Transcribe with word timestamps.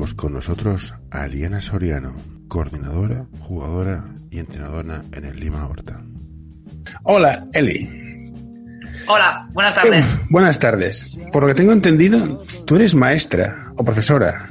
tenemos 0.00 0.14
con 0.14 0.32
nosotros 0.32 0.94
a 1.10 1.24
Aliana 1.24 1.60
Soriano, 1.60 2.14
coordinadora, 2.48 3.26
jugadora 3.40 4.02
y 4.30 4.38
entrenadora 4.38 5.04
en 5.12 5.26
el 5.26 5.38
Lima 5.38 5.66
Horta. 5.66 6.00
Hola, 7.02 7.46
Eli. 7.52 8.32
Hola, 9.06 9.46
buenas 9.52 9.74
tardes. 9.74 10.14
Eh, 10.14 10.26
buenas 10.30 10.58
tardes. 10.58 11.18
Por 11.30 11.42
lo 11.42 11.48
que 11.48 11.54
tengo 11.54 11.72
entendido, 11.72 12.42
tú 12.66 12.76
eres 12.76 12.94
maestra 12.94 13.72
o 13.76 13.84
profesora. 13.84 14.48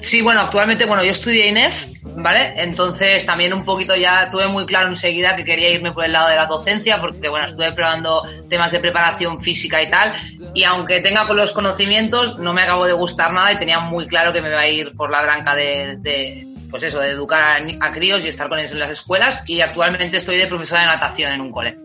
Sí, 0.00 0.22
bueno, 0.22 0.40
actualmente, 0.40 0.86
bueno, 0.86 1.04
yo 1.04 1.10
estudié 1.10 1.48
INEF, 1.48 1.86
¿vale? 2.16 2.54
Entonces 2.56 3.24
también 3.26 3.52
un 3.52 3.64
poquito 3.64 3.94
ya 3.94 4.30
tuve 4.30 4.48
muy 4.48 4.64
claro 4.64 4.88
enseguida 4.88 5.36
que 5.36 5.44
quería 5.44 5.70
irme 5.70 5.92
por 5.92 6.04
el 6.04 6.12
lado 6.12 6.28
de 6.30 6.36
la 6.36 6.46
docencia, 6.46 7.00
porque, 7.00 7.28
bueno, 7.28 7.46
estuve 7.46 7.72
probando 7.72 8.22
temas 8.48 8.72
de 8.72 8.80
preparación 8.80 9.40
física 9.40 9.82
y 9.82 9.90
tal, 9.90 10.12
y 10.54 10.64
aunque 10.64 11.00
tenga 11.00 11.26
con 11.26 11.36
los 11.36 11.52
conocimientos, 11.52 12.38
no 12.38 12.54
me 12.54 12.62
acabo 12.62 12.86
de 12.86 12.94
gustar 12.94 13.32
nada 13.32 13.52
y 13.52 13.56
tenía 13.56 13.80
muy 13.80 14.06
claro 14.06 14.32
que 14.32 14.40
me 14.40 14.48
iba 14.48 14.60
a 14.60 14.68
ir 14.68 14.94
por 14.96 15.10
la 15.10 15.20
branca 15.20 15.54
de, 15.54 16.46
pues 16.70 16.82
eso, 16.82 16.98
de 17.00 17.10
educar 17.10 17.62
a, 17.80 17.92
críos 17.92 18.24
y 18.24 18.28
estar 18.28 18.48
con 18.48 18.58
ellos 18.58 18.72
en 18.72 18.78
las 18.78 18.90
escuelas, 18.90 19.42
y 19.46 19.60
actualmente 19.60 20.16
estoy 20.16 20.38
de 20.38 20.46
profesora 20.46 20.80
de 20.80 20.86
natación 20.86 21.32
en 21.32 21.42
un 21.42 21.50
cole. 21.50 21.76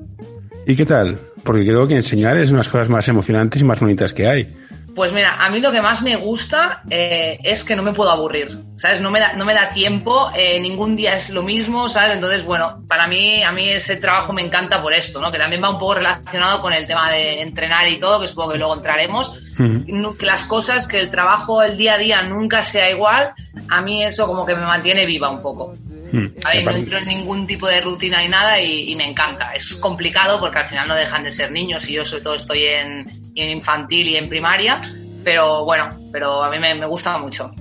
¿Y 0.65 0.75
qué 0.75 0.85
tal? 0.85 1.19
Porque 1.43 1.65
creo 1.65 1.85
que 1.85 1.95
enseñar 1.95 2.37
es 2.37 2.49
una 2.49 2.59
de 2.59 2.61
las 2.61 2.69
cosas 2.69 2.89
más 2.89 3.07
emocionantes 3.09 3.61
y 3.61 3.65
más 3.65 3.79
bonitas 3.79 4.13
que 4.13 4.25
hay. 4.25 4.53
Pues 4.95 5.11
mira, 5.11 5.35
a 5.43 5.49
mí 5.49 5.59
lo 5.59 5.73
que 5.73 5.81
más 5.81 6.01
me 6.03 6.15
gusta 6.15 6.81
eh, 6.89 7.37
es 7.43 7.65
que 7.65 7.75
no 7.75 7.83
me 7.83 7.91
puedo 7.91 8.09
aburrir, 8.09 8.57
¿sabes? 8.77 9.01
No 9.01 9.11
me 9.11 9.19
da, 9.19 9.33
no 9.33 9.43
me 9.43 9.53
da 9.53 9.69
tiempo, 9.69 10.31
eh, 10.33 10.57
ningún 10.61 10.95
día 10.95 11.17
es 11.17 11.31
lo 11.31 11.43
mismo, 11.43 11.89
¿sabes? 11.89 12.15
Entonces, 12.15 12.45
bueno, 12.45 12.81
para 12.87 13.05
mí, 13.05 13.43
a 13.43 13.51
mí 13.51 13.69
ese 13.69 13.97
trabajo 13.97 14.31
me 14.31 14.41
encanta 14.41 14.81
por 14.81 14.93
esto, 14.93 15.19
¿no? 15.19 15.33
Que 15.33 15.37
también 15.37 15.61
va 15.61 15.69
un 15.71 15.79
poco 15.79 15.95
relacionado 15.95 16.61
con 16.61 16.71
el 16.71 16.87
tema 16.87 17.11
de 17.11 17.41
entrenar 17.41 17.89
y 17.89 17.99
todo, 17.99 18.21
que 18.21 18.29
supongo 18.29 18.53
que 18.53 18.57
luego 18.57 18.73
entraremos. 18.73 19.37
Que 19.57 20.25
las 20.25 20.45
cosas, 20.45 20.87
que 20.87 20.99
el 20.99 21.09
trabajo, 21.09 21.61
el 21.61 21.75
día 21.75 21.95
a 21.95 21.97
día 21.97 22.21
nunca 22.21 22.63
sea 22.63 22.89
igual, 22.89 23.33
a 23.69 23.81
mí 23.81 24.01
eso 24.01 24.27
como 24.27 24.45
que 24.45 24.55
me 24.55 24.65
mantiene 24.65 25.05
viva 25.05 25.29
un 25.29 25.41
poco. 25.41 25.75
Hmm. 26.11 26.27
no 26.63 26.71
entro 26.71 26.99
en 26.99 27.07
ningún 27.07 27.47
tipo 27.47 27.67
de 27.67 27.81
rutina 27.81 28.21
ni 28.21 28.29
nada 28.29 28.61
y, 28.61 28.95
me 28.95 29.09
encanta. 29.09 29.53
Es 29.53 29.75
complicado 29.75 30.39
porque 30.39 30.59
al 30.59 30.67
final 30.67 30.87
no 30.87 30.95
dejan 30.95 31.23
de 31.23 31.31
ser 31.33 31.51
niños 31.51 31.89
y 31.89 31.93
yo 31.93 32.05
sobre 32.05 32.23
todo 32.23 32.35
estoy 32.35 32.63
en, 32.63 33.24
infantil 33.35 34.07
y 34.07 34.15
en 34.15 34.29
primaria, 34.29 34.81
pero 35.23 35.65
bueno, 35.65 35.89
pero 36.11 36.43
a 36.43 36.49
mí 36.49 36.57
me, 36.59 36.85
gusta 36.85 37.17
mucho. 37.17 37.51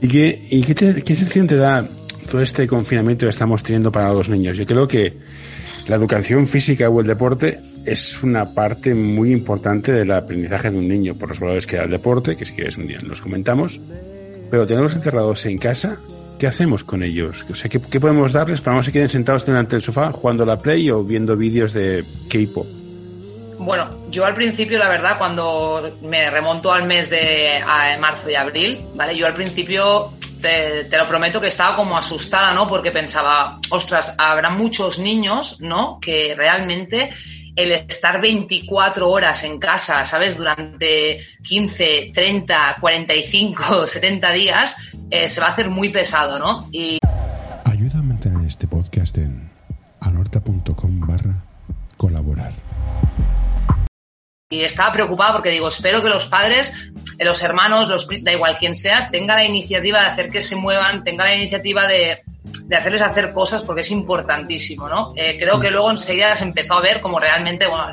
¿Y 0.00 0.08
qué, 0.08 0.46
y 0.50 0.62
qué, 0.62 0.74
qué 0.74 1.14
sensación 1.14 1.46
te 1.46 1.56
da 1.56 1.86
todo 2.30 2.40
este 2.42 2.66
confinamiento 2.66 3.26
que 3.26 3.30
estamos 3.30 3.62
teniendo 3.62 3.92
para 3.92 4.12
los 4.12 4.28
niños? 4.28 4.56
Yo 4.56 4.66
creo 4.66 4.88
que 4.88 5.16
la 5.88 5.96
educación 5.96 6.46
física 6.46 6.88
o 6.88 7.00
el 7.00 7.06
deporte 7.06 7.60
es 7.84 8.22
una 8.22 8.54
parte 8.54 8.94
muy 8.94 9.32
importante 9.32 9.92
del 9.92 10.10
aprendizaje 10.12 10.70
de 10.70 10.78
un 10.78 10.88
niño 10.88 11.14
por 11.14 11.28
los 11.28 11.40
valores 11.40 11.66
que 11.66 11.76
da 11.76 11.84
el 11.84 11.90
deporte, 11.90 12.36
que 12.36 12.44
si 12.44 12.54
quieres 12.54 12.76
un 12.76 12.86
día 12.86 12.98
nos 13.04 13.20
comentamos, 13.20 13.80
pero 14.50 14.66
tenerlos 14.66 14.94
encerrados 14.94 15.44
en 15.46 15.58
casa 15.58 15.98
¿qué 16.42 16.48
hacemos 16.48 16.82
con 16.82 17.04
ellos? 17.04 17.46
O 17.48 17.54
sea, 17.54 17.70
¿qué, 17.70 18.00
podemos 18.00 18.32
darles 18.32 18.60
para 18.60 18.74
no 18.74 18.82
se 18.82 18.90
queden 18.90 19.08
sentados 19.08 19.46
delante 19.46 19.76
del 19.76 19.82
sofá 19.82 20.10
jugando 20.10 20.44
la 20.44 20.58
Play 20.58 20.90
o 20.90 21.04
viendo 21.04 21.36
vídeos 21.36 21.72
de 21.72 22.04
K-pop? 22.28 22.66
Bueno, 23.64 23.88
yo 24.10 24.24
al 24.24 24.34
principio, 24.34 24.76
la 24.76 24.88
verdad, 24.88 25.18
cuando 25.18 25.96
me 26.02 26.28
remonto 26.30 26.72
al 26.72 26.84
mes 26.84 27.08
de 27.08 27.62
marzo 28.00 28.28
y 28.28 28.34
abril, 28.34 28.84
¿vale? 28.94 29.16
Yo 29.16 29.24
al 29.24 29.34
principio, 29.34 30.14
te, 30.40 30.84
te, 30.84 30.98
lo 30.98 31.06
prometo 31.06 31.40
que 31.40 31.46
estaba 31.46 31.76
como 31.76 31.96
asustada, 31.96 32.52
¿no? 32.54 32.68
Porque 32.68 32.90
pensaba, 32.90 33.56
ostras, 33.70 34.16
habrá 34.18 34.50
muchos 34.50 34.98
niños, 34.98 35.60
¿no? 35.60 36.00
Que 36.00 36.34
realmente 36.36 37.10
el 37.54 37.72
estar 37.72 38.20
24 38.20 39.08
horas 39.08 39.44
en 39.44 39.60
casa, 39.60 40.04
¿sabes? 40.04 40.38
Durante 40.38 41.24
15, 41.44 42.10
30, 42.12 42.78
45, 42.80 43.86
70 43.86 44.32
días, 44.32 44.76
eh, 45.10 45.28
se 45.28 45.40
va 45.40 45.46
a 45.46 45.50
hacer 45.50 45.70
muy 45.70 45.90
pesado, 45.90 46.38
¿no? 46.38 46.68
Y... 46.72 46.98
Y 54.52 54.64
estaba 54.64 54.92
preocupada 54.92 55.32
porque 55.32 55.48
digo, 55.48 55.68
espero 55.68 56.02
que 56.02 56.10
los 56.10 56.26
padres, 56.26 56.74
eh, 57.18 57.24
los 57.24 57.42
hermanos, 57.42 57.88
los, 57.88 58.06
da 58.20 58.32
igual 58.32 58.58
quien 58.58 58.74
sea, 58.74 59.10
tenga 59.10 59.34
la 59.34 59.44
iniciativa 59.44 60.00
de 60.00 60.06
hacer 60.06 60.30
que 60.30 60.42
se 60.42 60.56
muevan, 60.56 61.04
tenga 61.04 61.24
la 61.24 61.34
iniciativa 61.34 61.86
de, 61.86 62.20
de 62.64 62.76
hacerles 62.76 63.00
hacer 63.00 63.32
cosas 63.32 63.64
porque 63.64 63.80
es 63.80 63.90
importantísimo, 63.90 64.90
¿no? 64.90 65.14
Eh, 65.16 65.38
creo 65.40 65.58
que 65.58 65.70
luego 65.70 65.90
enseguida 65.90 66.36
se 66.36 66.44
empezó 66.44 66.74
a 66.74 66.82
ver 66.82 67.00
como 67.00 67.18
realmente, 67.18 67.66
bueno, 67.66 67.86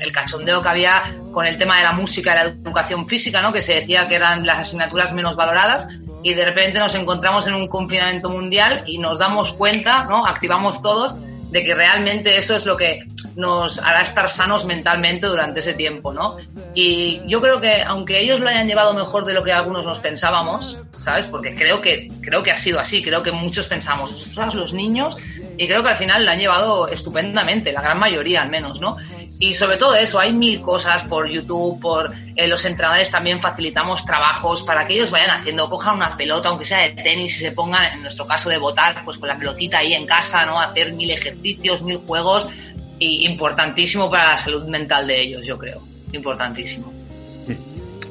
el 0.00 0.12
cachondeo 0.12 0.62
que 0.62 0.68
había 0.68 1.02
con 1.32 1.46
el 1.46 1.58
tema 1.58 1.78
de 1.78 1.82
la 1.82 1.92
música 1.92 2.32
y 2.32 2.34
la 2.34 2.42
educación 2.42 3.08
física, 3.08 3.42
¿no? 3.42 3.52
Que 3.52 3.60
se 3.60 3.74
decía 3.74 4.06
que 4.06 4.14
eran 4.14 4.46
las 4.46 4.60
asignaturas 4.60 5.12
menos 5.14 5.34
valoradas 5.34 5.88
y 6.22 6.34
de 6.34 6.44
repente 6.44 6.78
nos 6.78 6.94
encontramos 6.94 7.48
en 7.48 7.54
un 7.54 7.66
confinamiento 7.66 8.30
mundial 8.30 8.84
y 8.86 8.98
nos 8.98 9.18
damos 9.18 9.52
cuenta, 9.52 10.04
¿no? 10.04 10.26
Activamos 10.26 10.80
todos 10.80 11.16
de 11.50 11.64
que 11.64 11.74
realmente 11.74 12.36
eso 12.36 12.54
es 12.54 12.66
lo 12.66 12.76
que 12.76 13.04
nos 13.36 13.78
hará 13.80 14.02
estar 14.02 14.30
sanos 14.30 14.64
mentalmente 14.64 15.26
durante 15.26 15.60
ese 15.60 15.74
tiempo, 15.74 16.12
¿no? 16.12 16.36
Y 16.74 17.22
yo 17.26 17.40
creo 17.40 17.60
que 17.60 17.82
aunque 17.82 18.20
ellos 18.20 18.40
lo 18.40 18.48
hayan 18.48 18.66
llevado 18.66 18.94
mejor 18.94 19.24
de 19.24 19.34
lo 19.34 19.42
que 19.42 19.52
algunos 19.52 19.86
nos 19.86 20.00
pensábamos, 20.00 20.78
¿sabes? 20.96 21.26
Porque 21.26 21.54
creo 21.54 21.80
que, 21.80 22.08
creo 22.20 22.42
que 22.42 22.50
ha 22.50 22.56
sido 22.56 22.80
así, 22.80 23.02
creo 23.02 23.22
que 23.22 23.32
muchos 23.32 23.66
pensamos, 23.66 24.12
ostras, 24.12 24.54
los 24.54 24.72
niños, 24.72 25.16
y 25.56 25.66
creo 25.66 25.82
que 25.82 25.90
al 25.90 25.96
final 25.96 26.24
lo 26.24 26.30
han 26.30 26.38
llevado 26.38 26.88
estupendamente, 26.88 27.72
la 27.72 27.82
gran 27.82 27.98
mayoría 27.98 28.42
al 28.42 28.50
menos, 28.50 28.80
¿no? 28.80 28.96
Y 29.38 29.54
sobre 29.54 29.76
todo 29.76 29.96
eso, 29.96 30.20
hay 30.20 30.32
mil 30.32 30.60
cosas 30.60 31.02
por 31.02 31.28
YouTube, 31.28 31.80
por 31.80 32.14
eh, 32.36 32.46
los 32.46 32.64
entrenadores 32.64 33.10
también 33.10 33.40
facilitamos 33.40 34.04
trabajos 34.04 34.62
para 34.62 34.86
que 34.86 34.94
ellos 34.94 35.10
vayan 35.10 35.30
haciendo, 35.30 35.68
cojan 35.68 35.96
una 35.96 36.16
pelota, 36.16 36.48
aunque 36.48 36.64
sea 36.64 36.78
de 36.82 36.90
tenis, 36.90 37.34
y 37.36 37.38
se 37.40 37.50
pongan, 37.52 37.92
en 37.92 38.02
nuestro 38.02 38.24
caso 38.24 38.50
de 38.50 38.58
votar, 38.58 39.04
pues 39.04 39.18
con 39.18 39.28
la 39.28 39.36
pelotita 39.36 39.78
ahí 39.78 39.94
en 39.94 40.06
casa, 40.06 40.46
¿no? 40.46 40.60
Hacer 40.60 40.92
mil 40.92 41.10
ejercicios, 41.10 41.82
mil 41.82 41.98
juegos, 41.98 42.50
y 42.98 43.26
importantísimo 43.26 44.10
para 44.10 44.32
la 44.32 44.38
salud 44.38 44.64
mental 44.66 45.06
de 45.06 45.22
ellos, 45.22 45.46
yo 45.46 45.58
creo. 45.58 45.82
Importantísimo. 46.12 46.92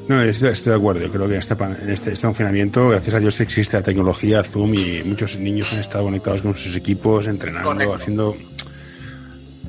No, 0.08 0.22
estoy, 0.22 0.52
de 0.52 0.74
acuerdo. 0.76 1.02
Yo 1.02 1.12
creo 1.12 1.28
que 1.30 1.38
este, 1.38 1.56
este, 1.88 2.12
este 2.12 2.28
confinamiento, 2.28 2.90
gracias 2.90 3.16
a 3.16 3.20
Dios, 3.20 3.40
existe 3.40 3.78
la 3.78 3.84
tecnología 3.84 4.44
Zoom 4.44 4.74
y 4.74 5.04
muchos 5.04 5.38
niños 5.38 5.72
han 5.72 5.80
estado 5.80 6.06
conectados 6.06 6.42
con 6.42 6.58
sus 6.58 6.76
equipos, 6.76 7.28
entrenando, 7.28 7.94
haciendo. 7.94 8.36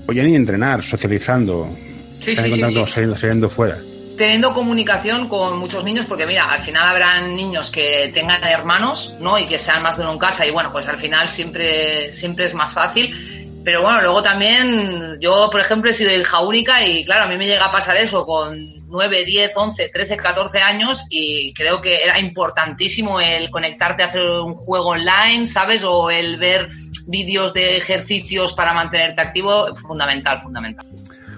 O 0.07 0.13
ya 0.13 0.25
ni 0.25 0.35
entrenar, 0.35 0.83
socializando. 0.83 1.77
Sí, 2.21 2.35
sí, 2.35 2.43
sí, 2.43 2.61
Saliendo, 2.61 2.87
saliendo 2.87 3.49
fuera 3.49 3.79
teniendo 4.17 4.53
comunicación 4.53 5.29
con 5.29 5.59
muchos 5.59 5.85
niños, 5.85 6.07
porque 6.07 6.27
mira, 6.27 6.45
al 6.45 6.63
final 6.63 6.87
habrán 6.89 7.35
niños 7.35 7.71
que 7.71 8.11
tengan 8.15 8.45
hermanos, 8.45 9.17
¿no? 9.21 9.39
Y 9.39 9.47
que 9.47 9.59
sean 9.59 9.83
más 9.83 9.97
de 9.97 10.05
uno 10.05 10.13
en 10.13 10.19
casa, 10.19 10.47
y 10.47 10.51
bueno, 10.51 10.71
pues 10.71 10.89
al 10.89 10.99
final 10.99 11.29
siempre, 11.29 12.15
siempre 12.15 12.45
es 12.45 12.55
más 12.55 12.73
fácil. 12.73 13.42
Pero 13.65 13.83
bueno, 13.83 14.03
luego 14.03 14.23
también 14.23 15.19
yo, 15.21 15.49
por 15.51 15.61
ejemplo, 15.61 15.91
he 15.91 15.95
sido 15.95 16.11
hija 16.13 16.41
única 16.41 16.85
y 16.85 17.05
claro, 17.05 17.25
a 17.25 17.27
mí 17.27 17.37
me 17.37 17.47
llega 17.47 17.67
a 17.67 17.73
pasar 17.73 17.97
eso 17.97 18.25
con 18.25 18.83
9, 18.89 19.25
10, 19.25 19.53
11, 19.57 19.91
13, 19.93 20.17
14 20.17 20.59
años 20.59 21.05
y 21.11 21.55
creo 21.55 21.81
que 21.81 22.03
era 22.03 22.19
importantísimo 22.19 23.21
el 23.21 23.51
conectarte 23.51 24.03
a 24.03 24.07
hacer 24.07 24.23
un 24.23 24.55
juego 24.55 24.91
online, 24.91 25.47
¿sabes? 25.47 25.85
O 25.85 26.11
el 26.11 26.39
ver 26.39 26.71
vídeos 27.07 27.55
de 27.55 27.77
ejercicios 27.77 28.53
para 28.53 28.75
mantenerte 28.75 29.21
activo, 29.21 29.75
fundamental, 29.77 30.41
fundamental. 30.41 30.87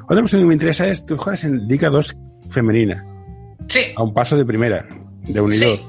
Otra 0.06 0.20
cosa 0.20 0.38
que 0.38 0.44
me 0.44 0.54
interesa 0.54 0.86
es, 0.86 1.04
tú 1.04 1.16
juegas 1.16 1.44
en 1.44 1.66
Liga 1.66 1.88
2 1.90 2.16
femenina. 2.50 3.04
Sí. 3.68 3.80
A 3.96 4.02
un 4.02 4.12
paso 4.12 4.36
de 4.36 4.44
primera, 4.44 4.86
de 5.22 5.40
unidad. 5.40 5.66
Sí. 5.66 5.80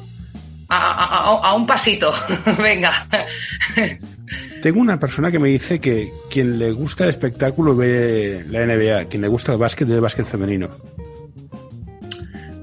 A, 0.70 1.54
un 1.56 1.68
pasito, 1.68 2.14
venga. 2.62 2.92
Tengo 4.66 4.82
una 4.82 5.00
persona 5.00 5.30
que 5.30 5.38
me 5.38 5.50
dice 5.50 5.80
que 5.80 6.12
quien 6.28 6.58
le 6.58 6.72
gusta 6.72 7.04
el 7.04 7.12
espectáculo 7.12 7.76
ve 7.76 8.44
la 8.50 8.66
NBA, 8.66 9.06
quien 9.10 9.22
le 9.22 9.28
gusta 9.28 9.52
el 9.52 9.60
básquet 9.60 9.88
ve 9.88 9.94
el 9.94 10.02
básquet 10.02 10.26
femenino. 10.26 10.70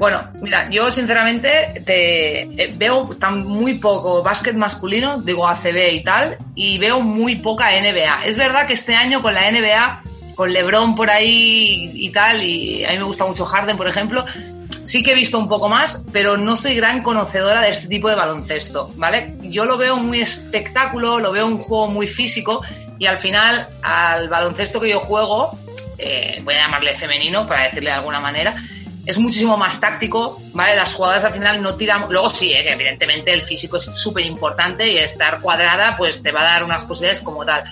Bueno, 0.00 0.32
mira, 0.40 0.69
yo 0.69 0.90
sinceramente 0.90 1.81
te, 1.87 2.40
eh, 2.40 2.75
veo 2.76 3.08
tan 3.20 3.46
muy 3.46 3.75
poco 3.75 4.20
básquet 4.20 4.56
masculino, 4.56 5.22
digo 5.22 5.46
ACB 5.46 5.93
y 5.93 6.02
tal, 6.02 6.38
y 6.56 6.76
veo 6.78 7.02
muy 7.02 7.37
poca 7.37 7.70
NBA. 7.70 8.25
Es 8.25 8.37
verdad 8.37 8.66
que 8.66 8.72
este 8.72 8.96
año 8.96 9.22
con 9.22 9.34
la 9.34 9.48
NBA, 9.48 10.02
con 10.34 10.52
LeBron 10.52 10.96
por 10.96 11.08
ahí 11.08 11.93
y 11.94 12.10
tal, 12.10 12.43
y 12.43 12.84
a 12.84 12.90
mí 12.90 12.98
me 12.98 13.05
gusta 13.05 13.26
mucho 13.26 13.44
Harden, 13.44 13.76
por 13.76 13.87
ejemplo, 13.87 14.25
sí 14.84 15.02
que 15.02 15.12
he 15.12 15.14
visto 15.14 15.38
un 15.38 15.49
poco 15.49 15.69
más, 15.69 16.05
pero 16.12 16.37
no 16.37 16.56
soy 16.56 16.75
gran 16.75 17.02
conocedora 17.02 17.61
de 17.62 17.70
este 17.70 17.88
tipo 17.88 18.08
de 18.08 18.14
baloncesto, 18.14 18.93
¿vale? 18.96 19.37
Yo 19.43 19.64
lo 19.64 19.76
veo 19.76 19.96
muy 19.96 20.20
espectáculo, 20.20 21.19
lo 21.19 21.32
veo 21.32 21.46
un 21.46 21.61
juego 21.61 21.88
muy 21.88 22.06
físico 22.06 22.62
y 22.99 23.06
al 23.06 23.19
final 23.19 23.69
al 23.82 24.29
baloncesto 24.29 24.81
que 24.81 24.90
yo 24.90 25.00
juego, 25.00 25.58
eh, 25.99 26.40
voy 26.44 26.55
a 26.55 26.64
llamarle 26.64 26.94
femenino 26.94 27.46
para 27.46 27.64
decirle 27.64 27.90
de 27.90 27.96
alguna 27.96 28.20
manera, 28.20 28.56
es 29.05 29.19
muchísimo 29.19 29.56
más 29.56 29.81
táctico, 29.81 30.40
¿vale? 30.52 30.76
Las 30.76 30.94
jugadoras 30.94 31.25
al 31.25 31.32
final 31.32 31.61
no 31.61 31.75
tiran. 31.75 32.05
Luego 32.08 32.31
sí, 32.31 32.52
¿eh? 32.52 32.62
que 32.62 32.73
evidentemente 32.73 33.32
el 33.32 33.43
físico 33.43 33.79
es 33.79 33.87
súper 33.87 34.25
importante 34.25 34.93
y 34.93 34.96
estar 34.96 35.40
cuadrada 35.40 35.96
pues 35.96 36.23
te 36.23 36.31
va 36.31 36.43
a 36.43 36.44
dar 36.44 36.64
unas 36.64 36.84
posibilidades 36.84 37.23
como 37.23 37.44
tal. 37.44 37.62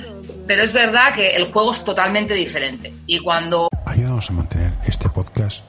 Pero 0.46 0.62
es 0.62 0.72
verdad 0.72 1.14
que 1.14 1.36
el 1.36 1.52
juego 1.52 1.72
es 1.72 1.84
totalmente 1.84 2.34
diferente. 2.34 2.92
Y 3.06 3.20
cuando. 3.20 3.68
Ayúdanos 3.86 4.28
a 4.28 4.32
mantener 4.32 4.72
este 4.84 5.08
podcast 5.08 5.62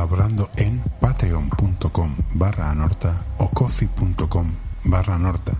colaborando 0.00 0.48
en 0.56 0.82
patreon.com 0.98 2.16
barra 2.32 2.70
anorta 2.70 3.22
o 3.36 3.48
coffee.com 3.48 4.50
barra 4.84 5.16
anorta. 5.16 5.52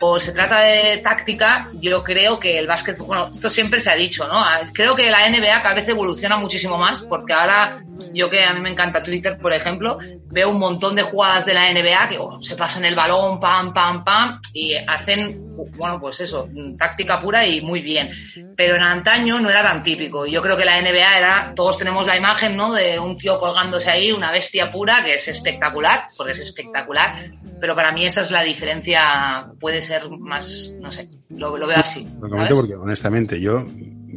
O 0.00 0.20
se 0.20 0.32
trata 0.32 0.60
de 0.60 0.98
táctica, 0.98 1.70
yo 1.80 2.04
creo 2.04 2.38
que 2.38 2.58
el 2.58 2.66
básquet, 2.66 2.98
bueno, 2.98 3.30
esto 3.32 3.48
siempre 3.48 3.80
se 3.80 3.90
ha 3.90 3.96
dicho, 3.96 4.28
¿no? 4.28 4.44
Creo 4.74 4.94
que 4.94 5.10
la 5.10 5.28
NBA 5.30 5.62
cada 5.62 5.74
vez 5.74 5.88
evoluciona 5.88 6.36
muchísimo 6.36 6.76
más, 6.76 7.00
porque 7.00 7.32
ahora, 7.32 7.82
yo 8.12 8.30
que 8.30 8.44
a 8.44 8.52
mí 8.52 8.60
me 8.60 8.70
encanta 8.70 9.02
Twitter, 9.02 9.38
por 9.38 9.52
ejemplo, 9.52 9.98
veo 10.26 10.50
un 10.50 10.58
montón 10.58 10.96
de 10.96 11.02
jugadas 11.02 11.46
de 11.46 11.54
la 11.54 11.72
NBA 11.72 12.08
que 12.08 12.18
oh, 12.18 12.40
se 12.40 12.56
pasan 12.56 12.84
el 12.84 12.94
balón, 12.94 13.40
pam, 13.40 13.72
pam, 13.72 14.04
pam, 14.04 14.40
y 14.52 14.74
hacen, 14.74 15.46
bueno, 15.76 16.00
pues 16.00 16.20
eso, 16.20 16.48
táctica 16.78 17.20
pura 17.20 17.46
y 17.46 17.60
muy 17.60 17.80
bien. 17.80 18.10
Pero 18.56 18.76
en 18.76 18.82
antaño 18.82 19.40
no 19.40 19.50
era 19.50 19.62
tan 19.62 19.82
típico. 19.82 20.26
Yo 20.26 20.42
creo 20.42 20.56
que 20.56 20.64
la 20.64 20.80
NBA 20.80 21.18
era, 21.18 21.52
todos 21.54 21.78
tenemos 21.78 22.06
la 22.06 22.16
imagen, 22.16 22.56
¿no? 22.56 22.72
De 22.72 22.98
un 22.98 23.16
tío 23.16 23.38
colgándose 23.38 23.90
ahí, 23.90 24.12
una 24.12 24.32
bestia 24.32 24.70
pura, 24.70 25.04
que 25.04 25.14
es 25.14 25.28
espectacular, 25.28 26.06
porque 26.16 26.32
es 26.32 26.40
espectacular, 26.40 27.16
pero 27.60 27.74
para 27.74 27.92
mí 27.92 28.04
esa 28.04 28.22
es 28.22 28.30
la 28.30 28.42
diferencia, 28.42 29.50
puede 29.60 29.82
ser 29.82 30.10
más, 30.10 30.76
no 30.80 30.90
sé, 30.90 31.08
lo, 31.30 31.52
veo 31.52 31.78
así. 31.78 32.06
Lo 32.20 32.28
comento 32.28 32.54
porque 32.54 32.74
honestamente 32.74 33.40
yo 33.40 33.64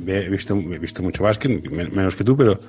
he 0.07 0.30
visto, 0.30 0.56
he 0.56 0.80
visto 0.80 1.04
mucho 1.04 1.24
básquet, 1.24 1.69
menos 1.69 2.16
que 2.16 2.24
tú, 2.24 2.36
pero 2.36 2.60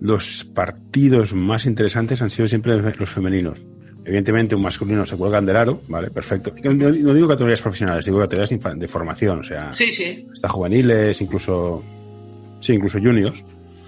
los 0.00 0.44
partidos 0.44 1.34
más 1.34 1.66
interesantes 1.66 2.22
han 2.22 2.30
sido 2.30 2.48
siempre 2.48 2.80
los 2.96 3.10
femeninos. 3.10 3.60
Evidentemente, 4.04 4.54
un 4.54 4.62
masculino 4.62 5.04
se 5.04 5.16
cuelga 5.16 5.40
del 5.42 5.56
aro, 5.56 5.82
¿vale? 5.88 6.10
Perfecto. 6.10 6.52
No, 6.64 6.90
digo 6.90 7.28
categorías 7.28 7.60
profesionales, 7.60 8.04
digo 8.06 8.18
categorías 8.18 8.78
de 8.78 8.88
formación, 8.88 9.40
o 9.40 9.44
sea. 9.44 9.72
Sí, 9.72 9.90
sí. 9.92 10.26
Hasta 10.32 10.48
juveniles, 10.48 11.20
incluso. 11.20 11.84
Sí, 12.60 12.72
incluso 12.72 12.98
juniors. 12.98 13.44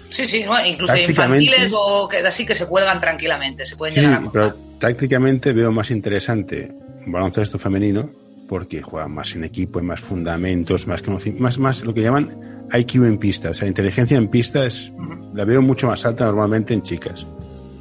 Sí, 0.09 0.25
sí, 0.25 0.45
incluso 0.67 0.95
infantiles 0.95 1.71
o 1.75 2.07
que, 2.07 2.17
así 2.17 2.45
que 2.45 2.53
se 2.53 2.67
cuelgan 2.67 2.99
tranquilamente, 2.99 3.65
se 3.65 3.75
pueden 3.75 3.95
llegar 3.95 4.13
a 4.13 4.31
Pero 4.31 4.55
tácticamente 4.77 5.53
veo 5.53 5.71
más 5.71 5.89
interesante 5.89 6.71
un 7.05 7.11
baloncesto 7.11 7.57
femenino 7.57 8.11
porque 8.47 8.83
juegan 8.83 9.11
más 9.15 9.33
en 9.35 9.43
equipo, 9.43 9.79
hay 9.79 9.85
más 9.85 10.01
fundamentos, 10.01 10.85
más, 10.85 11.03
más, 11.39 11.57
más 11.57 11.83
lo 11.83 11.93
que 11.95 12.01
llaman 12.01 12.52
IQ 12.73 12.95
en 13.05 13.17
pista. 13.17 13.51
O 13.51 13.53
sea, 13.53 13.67
inteligencia 13.67 14.17
en 14.17 14.27
pista 14.27 14.65
es, 14.65 14.91
la 15.33 15.45
veo 15.45 15.61
mucho 15.61 15.87
más 15.87 16.05
alta 16.05 16.25
normalmente 16.25 16.73
en 16.73 16.81
chicas. 16.81 17.25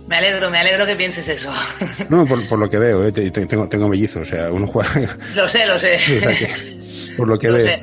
Me 0.06 0.18
alegro, 0.18 0.50
me 0.50 0.58
alegro 0.58 0.84
que 0.84 0.94
pienses 0.94 1.28
eso. 1.28 1.50
No, 2.10 2.26
por, 2.26 2.58
lo 2.58 2.68
que 2.68 2.78
veo, 2.78 3.06
¿eh? 3.06 3.12
tengo, 3.12 3.68
tengo 3.68 3.88
mellizos, 3.88 4.22
o 4.22 4.24
sea, 4.24 4.50
uno 4.50 4.66
juega... 4.66 4.90
Lo 5.34 5.48
sé, 5.48 5.66
lo 5.66 5.78
sé. 5.78 5.98
por 7.16 7.28
lo 7.28 7.38
que 7.38 7.50
veo. 7.50 7.78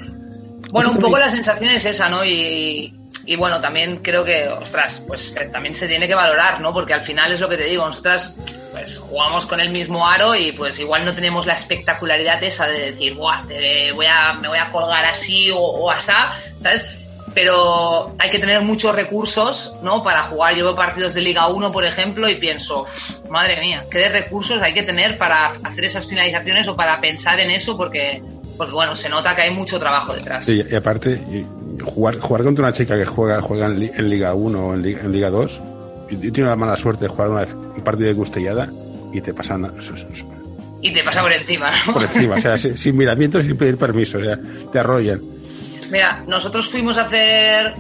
Bueno, 0.71 0.91
un 0.91 0.99
poco 0.99 1.17
la 1.17 1.31
sensación 1.31 1.71
es 1.71 1.85
esa, 1.85 2.09
¿no? 2.09 2.23
Y, 2.23 2.93
y 3.25 3.35
bueno, 3.35 3.59
también 3.59 4.03
creo 4.03 4.23
que, 4.23 4.47
ostras, 4.47 5.03
pues 5.07 5.35
eh, 5.37 5.49
también 5.51 5.73
se 5.73 5.87
tiene 5.87 6.07
que 6.07 6.13
valorar, 6.13 6.61
¿no? 6.61 6.73
Porque 6.73 6.93
al 6.93 7.01
final 7.01 7.31
es 7.31 7.39
lo 7.39 7.49
que 7.49 7.57
te 7.57 7.65
digo, 7.65 7.85
nosotras 7.85 8.37
pues 8.71 8.99
jugamos 8.99 9.47
con 9.47 9.59
el 9.59 9.71
mismo 9.71 10.07
aro 10.07 10.35
y 10.35 10.51
pues 10.51 10.79
igual 10.79 11.05
no 11.05 11.13
tenemos 11.13 11.47
la 11.47 11.53
espectacularidad 11.53 12.43
esa 12.43 12.67
de 12.67 12.91
decir, 12.91 13.15
Buah, 13.15 13.41
voy 13.95 14.05
a, 14.05 14.33
me 14.33 14.47
voy 14.47 14.59
a 14.59 14.71
colgar 14.71 15.05
así 15.05 15.49
o, 15.49 15.57
o 15.57 15.89
asá, 15.89 16.31
¿sabes? 16.59 16.85
Pero 17.33 18.15
hay 18.17 18.29
que 18.29 18.39
tener 18.39 18.61
muchos 18.61 18.95
recursos, 18.95 19.75
¿no? 19.83 20.03
Para 20.03 20.23
jugar. 20.23 20.55
Yo 20.55 20.65
veo 20.65 20.75
partidos 20.75 21.13
de 21.13 21.21
Liga 21.21 21.47
1, 21.47 21.71
por 21.71 21.85
ejemplo, 21.85 22.29
y 22.29 22.35
pienso, 22.35 22.85
madre 23.29 23.59
mía, 23.59 23.85
¿qué 23.89 23.99
de 23.99 24.09
recursos 24.09 24.61
hay 24.61 24.73
que 24.73 24.83
tener 24.83 25.17
para 25.17 25.51
hacer 25.63 25.85
esas 25.85 26.07
finalizaciones 26.07 26.67
o 26.67 26.75
para 26.75 26.99
pensar 26.99 27.39
en 27.39 27.51
eso? 27.51 27.77
Porque, 27.77 28.21
porque 28.57 28.73
bueno, 28.73 28.95
se 28.95 29.09
nota 29.09 29.35
que 29.35 29.43
hay 29.43 29.51
mucho 29.51 29.79
trabajo 29.79 30.13
detrás. 30.13 30.45
Sí, 30.45 30.63
y 30.69 30.75
aparte, 30.75 31.19
jugar, 31.83 32.19
jugar 32.19 32.43
contra 32.43 32.65
una 32.65 32.73
chica 32.73 32.95
que 32.95 33.05
juega, 33.05 33.41
juega 33.41 33.67
en, 33.67 34.09
Liga 34.09 34.33
1 34.33 34.65
o 34.65 34.73
en 34.73 35.11
Liga, 35.11 35.29
2, 35.29 35.61
yo, 36.11 36.31
tengo 36.33 36.49
la 36.49 36.55
mala 36.55 36.75
suerte 36.75 37.05
de 37.05 37.09
jugar 37.09 37.29
una 37.29 37.41
vez 37.41 37.53
un 37.53 37.83
partido 37.83 38.07
de 38.07 38.13
gustellada 38.13 38.69
y 39.13 39.21
te 39.21 39.33
pasan. 39.33 39.71
Y 40.81 40.93
te 40.93 41.03
pasa 41.03 41.21
por 41.21 41.33
encima. 41.33 41.71
Por 41.93 42.03
encima, 42.03 42.35
o 42.35 42.39
sea, 42.39 42.57
sin, 42.57 42.97
miramientos, 42.97 43.45
sin 43.45 43.57
pedir 43.57 43.77
permiso, 43.77 44.17
o 44.17 44.23
sea, 44.23 44.39
te 44.71 44.79
arrollan. 44.79 45.21
Mira, 45.91 46.23
nosotros 46.27 46.69
fuimos 46.69 46.97
a 46.97 47.01
hacer, 47.01 47.73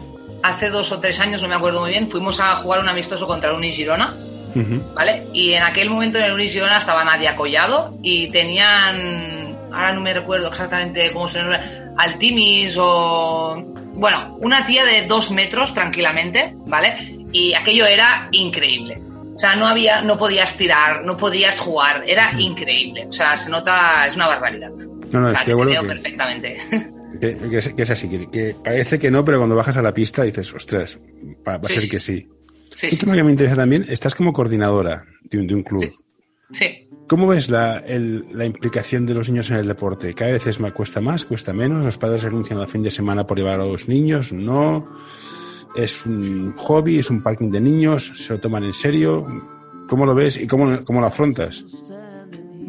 hace 0.43 0.69
dos 0.69 0.91
o 0.91 0.99
tres 0.99 1.19
años, 1.19 1.41
no 1.41 1.47
me 1.47 1.55
acuerdo 1.55 1.81
muy 1.81 1.91
bien, 1.91 2.09
fuimos 2.09 2.39
a 2.39 2.55
jugar 2.55 2.79
un 2.79 2.89
amistoso 2.89 3.27
contra 3.27 3.51
el 3.51 3.57
Unis 3.57 3.75
Girona. 3.75 4.15
¿Vale? 4.95 5.27
Y 5.31 5.53
en 5.53 5.61
aquel 5.61 5.91
momento 5.91 6.17
en 6.17 6.25
el 6.25 6.33
Unis 6.33 6.53
Girona 6.53 6.79
estaba 6.79 7.03
Nadia 7.03 7.35
Collado 7.35 7.91
y 8.01 8.29
tenían, 8.29 9.59
ahora 9.71 9.93
no 9.93 10.01
me 10.01 10.11
recuerdo 10.11 10.47
exactamente 10.47 11.11
cómo 11.11 11.27
se 11.27 11.37
llama, 11.37 11.59
Altimis 11.97 12.75
o 12.79 13.61
bueno, 13.93 14.37
una 14.41 14.65
tía 14.65 14.85
de 14.85 15.05
dos 15.05 15.31
metros 15.31 15.73
tranquilamente, 15.73 16.55
¿vale? 16.65 17.25
Y 17.31 17.53
aquello 17.53 17.85
era 17.85 18.29
increíble. 18.31 19.01
O 19.35 19.39
sea, 19.39 19.55
no 19.55 19.67
había, 19.67 20.01
no 20.01 20.17
podías 20.17 20.57
tirar, 20.57 21.05
no 21.05 21.15
podías 21.15 21.59
jugar, 21.59 22.03
era 22.07 22.31
increíble. 22.37 23.07
O 23.07 23.11
sea, 23.11 23.37
se 23.37 23.49
nota, 23.49 24.05
es 24.05 24.15
una 24.15 24.27
barbaridad. 24.27 24.71
No, 25.11 25.21
no, 25.21 25.29
es 25.29 25.41
que, 25.41 25.53
bueno, 25.53 25.81
perfectamente. 25.83 26.57
Que, 27.19 27.73
es, 27.77 27.89
así, 27.89 28.07
que, 28.07 28.55
parece 28.63 28.97
que 28.97 29.11
no, 29.11 29.25
pero 29.25 29.37
cuando 29.39 29.55
bajas 29.55 29.77
a 29.77 29.81
la 29.81 29.93
pista 29.93 30.23
dices, 30.23 30.53
ostras, 30.53 30.99
va, 31.47 31.55
a 31.55 31.63
ser 31.63 31.89
que 31.89 31.99
sí. 31.99 32.29
Sí, 32.73 32.91
sí, 32.91 32.97
que 32.97 33.23
me 33.23 33.31
interesa 33.31 33.57
también, 33.57 33.85
estás 33.89 34.15
como 34.15 34.31
coordinadora 34.31 35.05
de 35.23 35.39
un, 35.39 35.47
de 35.47 35.55
un 35.55 35.63
club. 35.63 35.83
Sí. 36.51 36.89
¿Cómo 37.07 37.27
ves 37.27 37.49
la, 37.49 37.83
la, 37.85 38.45
implicación 38.45 39.05
de 39.05 39.15
los 39.15 39.29
niños 39.29 39.49
en 39.49 39.57
el 39.57 39.67
deporte? 39.67 40.13
¿Cada 40.13 40.31
vez 40.31 40.45
es, 40.47 40.59
cuesta 40.73 41.01
más, 41.01 41.25
cuesta 41.25 41.53
menos? 41.53 41.83
¿Los 41.83 41.97
padres 41.97 42.23
renuncian 42.23 42.59
al 42.59 42.67
fin 42.67 42.83
de 42.83 42.91
semana 42.91 43.25
por 43.25 43.37
llevar 43.37 43.59
a 43.59 43.65
los 43.65 43.87
niños? 43.87 44.31
¿No? 44.31 44.87
¿Es 45.75 46.05
un 46.05 46.53
hobby? 46.55 46.99
¿Es 46.99 47.09
un 47.09 47.23
parking 47.23 47.49
de 47.49 47.61
niños? 47.61 48.11
¿Se 48.13 48.33
lo 48.33 48.39
toman 48.39 48.63
en 48.63 48.73
serio? 48.73 49.25
¿Cómo 49.87 50.05
lo 50.05 50.13
ves 50.13 50.37
y 50.37 50.45
cómo, 50.45 50.83
cómo 50.85 51.01
lo 51.01 51.07
afrontas? 51.07 51.65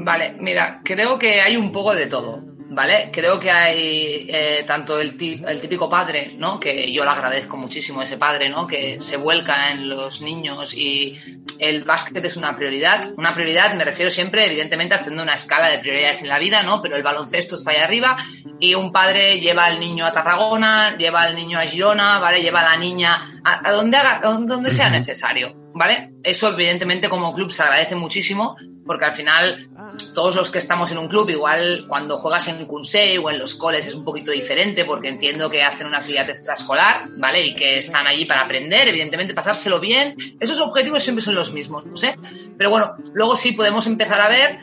Vale, 0.03 0.37
mira, 0.41 0.81
creo 0.85 1.19
que 1.19 1.43
hay 1.43 1.57
un 1.57 1.71
poco 1.71 1.95
de 1.95 2.07
todo. 2.07 2.43
¿Vale? 2.71 3.11
Creo 3.13 3.39
que 3.39 3.51
hay 3.51 4.27
eh, 4.29 4.65
tanto 4.67 5.01
el, 5.01 5.17
el, 5.47 5.61
típico 5.61 5.89
padre, 5.89 6.31
¿no? 6.39 6.59
Que 6.61 6.93
yo 6.93 7.05
le 7.05 7.11
agradezco 7.11 7.57
muchísimo 7.57 8.01
a 8.01 8.05
ese 8.05 8.17
padre, 8.17 8.49
¿no? 8.49 8.67
Que 8.67 9.01
se 9.01 9.17
vuelca 9.17 9.71
en 9.71 9.89
los 9.89 10.23
niños 10.23 10.75
y 10.75 11.19
el 11.59 11.85
básquet 11.85 12.25
es 12.25 12.37
una 12.37 12.55
prioridad. 12.55 13.01
Una 13.17 13.35
prioridad, 13.35 13.75
me 13.75 13.85
refiero 13.85 14.11
siempre, 14.11 14.47
evidentemente, 14.47 14.95
haciendo 14.95 15.23
una 15.23 15.35
escala 15.35 15.69
de 15.69 15.79
prioridades 15.79 16.23
en 16.23 16.29
la 16.29 16.39
vida, 16.39 16.63
¿no? 16.63 16.81
Pero 16.81 16.97
el 16.97 17.03
baloncesto 17.03 17.57
está 17.57 17.73
ahí 17.73 17.79
arriba 17.79 18.17
y 18.61 18.75
un 18.75 18.93
padre 18.93 19.41
lleva 19.41 19.65
al 19.65 19.81
niño 19.81 20.07
a 20.07 20.13
Tarragona, 20.13 20.97
lleva 20.97 21.23
al 21.23 21.35
niño 21.35 21.59
a 21.59 21.63
Girona, 21.63 22.19
¿vale? 22.21 22.41
Lleva 22.41 22.61
a 22.61 22.71
la 22.71 22.77
niña 22.77 23.41
a, 23.45 23.73
donde, 23.73 23.97
haga, 23.97 24.21
donde 24.23 24.71
sea 24.71 24.91
necesario, 24.91 25.57
¿vale? 25.81 26.13
Eso, 26.23 26.51
evidentemente, 26.51 27.09
como 27.09 27.33
club 27.33 27.51
se 27.51 27.63
agradece 27.63 27.97
muchísimo 27.97 28.55
porque 28.85 29.07
al 29.07 29.15
final 29.15 29.71
todos 30.15 30.37
los 30.37 30.51
que 30.51 30.59
estamos 30.59 30.93
en 30.93 30.99
un 30.99 31.09
club, 31.09 31.31
igual 31.31 31.87
cuando 31.89 32.19
juegas 32.19 32.49
en 32.49 32.67
Kunsei 32.67 33.17
o 33.17 33.31
en 33.31 33.39
los 33.39 33.55
coles 33.55 33.87
es 33.87 33.95
un 33.95 34.05
poquito 34.05 34.31
diferente 34.31 34.85
porque 34.85 35.09
entiendo 35.09 35.49
que 35.49 35.63
hacen 35.63 35.87
una 35.87 35.99
actividad 35.99 36.29
extraescolar, 36.29 37.05
¿vale? 37.17 37.47
Y 37.47 37.55
que 37.55 37.79
están 37.79 38.07
allí 38.07 38.27
para 38.27 38.43
aprender, 38.43 38.89
evidentemente 38.89 39.33
pasárselo 39.33 39.81
bien. 39.81 40.17
Esos 40.39 40.61
objetivos 40.61 41.03
siempre 41.03 41.25
son 41.25 41.35
los 41.35 41.51
mismos, 41.51 41.87
no 41.87 41.97
sé. 41.97 42.15
Pero 42.59 42.69
bueno, 42.69 42.93
luego 43.15 43.35
sí 43.35 43.53
podemos 43.53 43.87
empezar 43.87 44.21
a 44.21 44.29
ver 44.29 44.59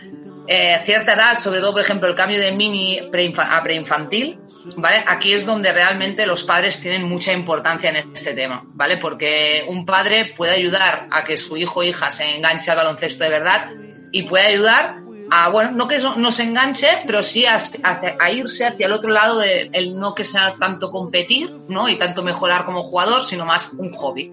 eh, 0.48 0.80
cierta 0.86 1.13
edad, 1.13 1.38
sobre 1.39 1.60
todo, 1.60 1.74
por 1.74 1.82
ejemplo, 1.82 2.08
el 2.08 2.16
cambio 2.16 2.39
de 2.39 2.51
mini 2.51 3.00
a 3.00 3.63
preinfantil, 3.63 4.39
¿vale? 4.77 5.04
Aquí 5.06 5.34
es 5.34 5.46
donde 5.46 5.74
realmente 5.74 6.25
los 6.25 6.44
padres 6.44 6.80
tienen 6.80 7.04
mucha 7.04 7.34
importancia 7.34 7.89
en 7.89 7.98
este 8.13 8.34
tema, 8.34 8.63
¿vale? 8.68 8.98
Porque 8.98 9.66
un 9.68 9.86
padre 9.86 10.34
puede 10.38 10.54
ayudar 10.54 11.08
a 11.12 11.24
que 11.24 11.38
su 11.38 11.58
hijo 11.58 11.82
o 11.82 11.84
hija 11.84 12.12
se 12.12 12.36
enganche 12.36 12.72
al 12.72 12.77
baloncesto 12.77 13.25
de 13.25 13.30
verdad 13.30 13.70
y 14.12 14.24
puede 14.24 14.46
ayudar 14.46 14.96
a, 15.30 15.50
bueno, 15.50 15.72
no 15.72 15.88
que 15.88 16.00
no 16.00 16.32
se 16.32 16.44
enganche, 16.44 16.88
pero 17.06 17.22
sí 17.24 17.46
a, 17.46 17.60
irse 18.32 18.66
hacia 18.66 18.86
el 18.86 18.94
otro 18.94 19.10
lado 19.10 19.39
de 19.39 19.70
el 19.74 20.00
no 20.00 20.16
que 20.16 20.24
sea 20.24 20.56
tanto 20.58 20.92
competir, 20.92 21.54
¿no? 21.68 21.89
Y 21.89 21.98
tanto 21.98 22.24
mejorar 22.24 22.63
como 22.63 22.82
jugador, 22.82 23.25
sino 23.25 23.46
más 23.46 23.74
un 23.74 23.89
hobby, 23.92 24.32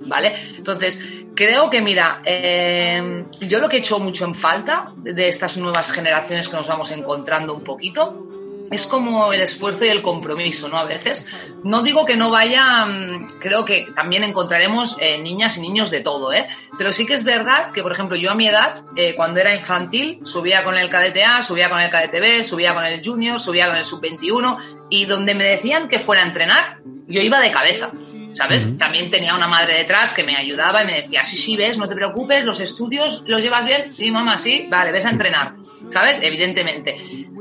¿vale? 0.00 0.34
Entonces, 0.56 1.04
creo 1.34 1.70
que, 1.70 1.80
mira, 1.80 2.22
eh, 2.24 3.24
yo 3.40 3.60
lo 3.60 3.68
que 3.68 3.76
he 3.76 3.80
hecho 3.80 3.98
mucho 3.98 4.24
en 4.24 4.34
falta 4.34 4.92
de 4.96 5.28
estas 5.28 5.56
nuevas 5.56 5.92
generaciones 5.92 6.48
que 6.48 6.56
nos 6.56 6.68
vamos 6.68 6.90
encontrando 6.92 7.54
un 7.54 7.64
poquito 7.64 8.26
es 8.70 8.86
como 8.86 9.32
el 9.32 9.40
esfuerzo 9.40 9.84
y 9.84 9.88
el 9.88 10.00
compromiso, 10.00 10.68
¿no? 10.68 10.78
A 10.78 10.84
veces. 10.84 11.28
No 11.64 11.82
digo 11.82 12.06
que 12.06 12.16
no 12.16 12.30
vaya, 12.30 12.86
mm, 12.86 13.26
creo 13.40 13.64
que 13.64 13.88
también 13.94 14.22
encontraremos 14.22 14.96
eh, 15.00 15.18
niñas 15.18 15.58
y 15.58 15.60
niños 15.60 15.90
de 15.90 16.00
todo, 16.00 16.32
¿eh? 16.32 16.48
Pero 16.78 16.92
sí 16.92 17.04
que 17.04 17.14
es 17.14 17.24
verdad 17.24 17.72
que, 17.72 17.82
por 17.82 17.92
ejemplo, 17.92 18.16
yo 18.16 18.30
a 18.30 18.34
mi 18.34 18.46
edad, 18.46 18.78
eh, 18.94 19.14
cuando 19.16 19.40
era 19.40 19.52
infantil, 19.52 20.20
subía 20.22 20.62
con 20.62 20.78
el 20.78 20.88
KDTA, 20.88 21.42
subía 21.42 21.68
con 21.68 21.80
el 21.80 21.90
KDTB, 21.90 22.44
subía 22.44 22.72
con 22.72 22.84
el 22.84 23.04
Junior, 23.04 23.40
subía 23.40 23.66
con 23.66 23.76
el 23.76 23.84
Sub-21, 23.84 24.58
y 24.88 25.04
donde 25.06 25.34
me 25.34 25.44
decían 25.44 25.88
que 25.88 25.98
fuera 25.98 26.22
a 26.22 26.26
entrenar, 26.26 26.78
yo 27.08 27.20
iba 27.20 27.40
de 27.40 27.50
cabeza. 27.50 27.90
¿Sabes? 28.32 28.78
También 28.78 29.10
tenía 29.10 29.34
una 29.34 29.48
madre 29.48 29.74
detrás 29.74 30.14
que 30.14 30.22
me 30.22 30.36
ayudaba 30.36 30.84
y 30.84 30.86
me 30.86 31.02
decía, 31.02 31.24
sí, 31.24 31.36
sí, 31.36 31.56
ves, 31.56 31.78
no 31.78 31.88
te 31.88 31.96
preocupes, 31.96 32.44
los 32.44 32.60
estudios 32.60 33.24
los 33.26 33.42
llevas 33.42 33.66
bien, 33.66 33.92
sí, 33.92 34.12
mamá, 34.12 34.38
sí, 34.38 34.68
vale, 34.70 34.92
ves 34.92 35.04
a 35.04 35.10
entrenar, 35.10 35.54
¿sabes? 35.88 36.22
Evidentemente. 36.22 36.96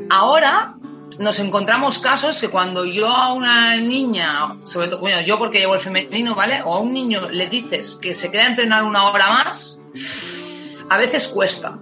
Ahora 0.10 0.79
nos 1.20 1.40
encontramos 1.40 2.00
casos 2.00 2.40
que 2.40 2.48
cuando 2.48 2.86
yo 2.86 3.10
a 3.10 3.34
una 3.34 3.76
niña, 3.76 4.56
sobre 4.64 4.88
todo, 4.88 5.02
bueno, 5.02 5.22
yo 5.22 5.38
porque 5.38 5.60
llevo 5.60 5.76
el 5.76 5.82
femenino, 5.82 6.34
¿vale? 6.34 6.62
O 6.64 6.76
a 6.76 6.80
un 6.80 6.94
niño 6.94 7.30
le 7.30 7.48
dices 7.48 7.96
que 7.96 8.16
se 8.16 8.32
queda 8.32 8.44
a 8.44 8.48
entrenar 8.48 8.84
una 8.84 9.04
hora 9.04 9.30
más, 9.30 9.82
a 10.90 10.98
veces 10.98 11.28
cuesta. 11.28 11.78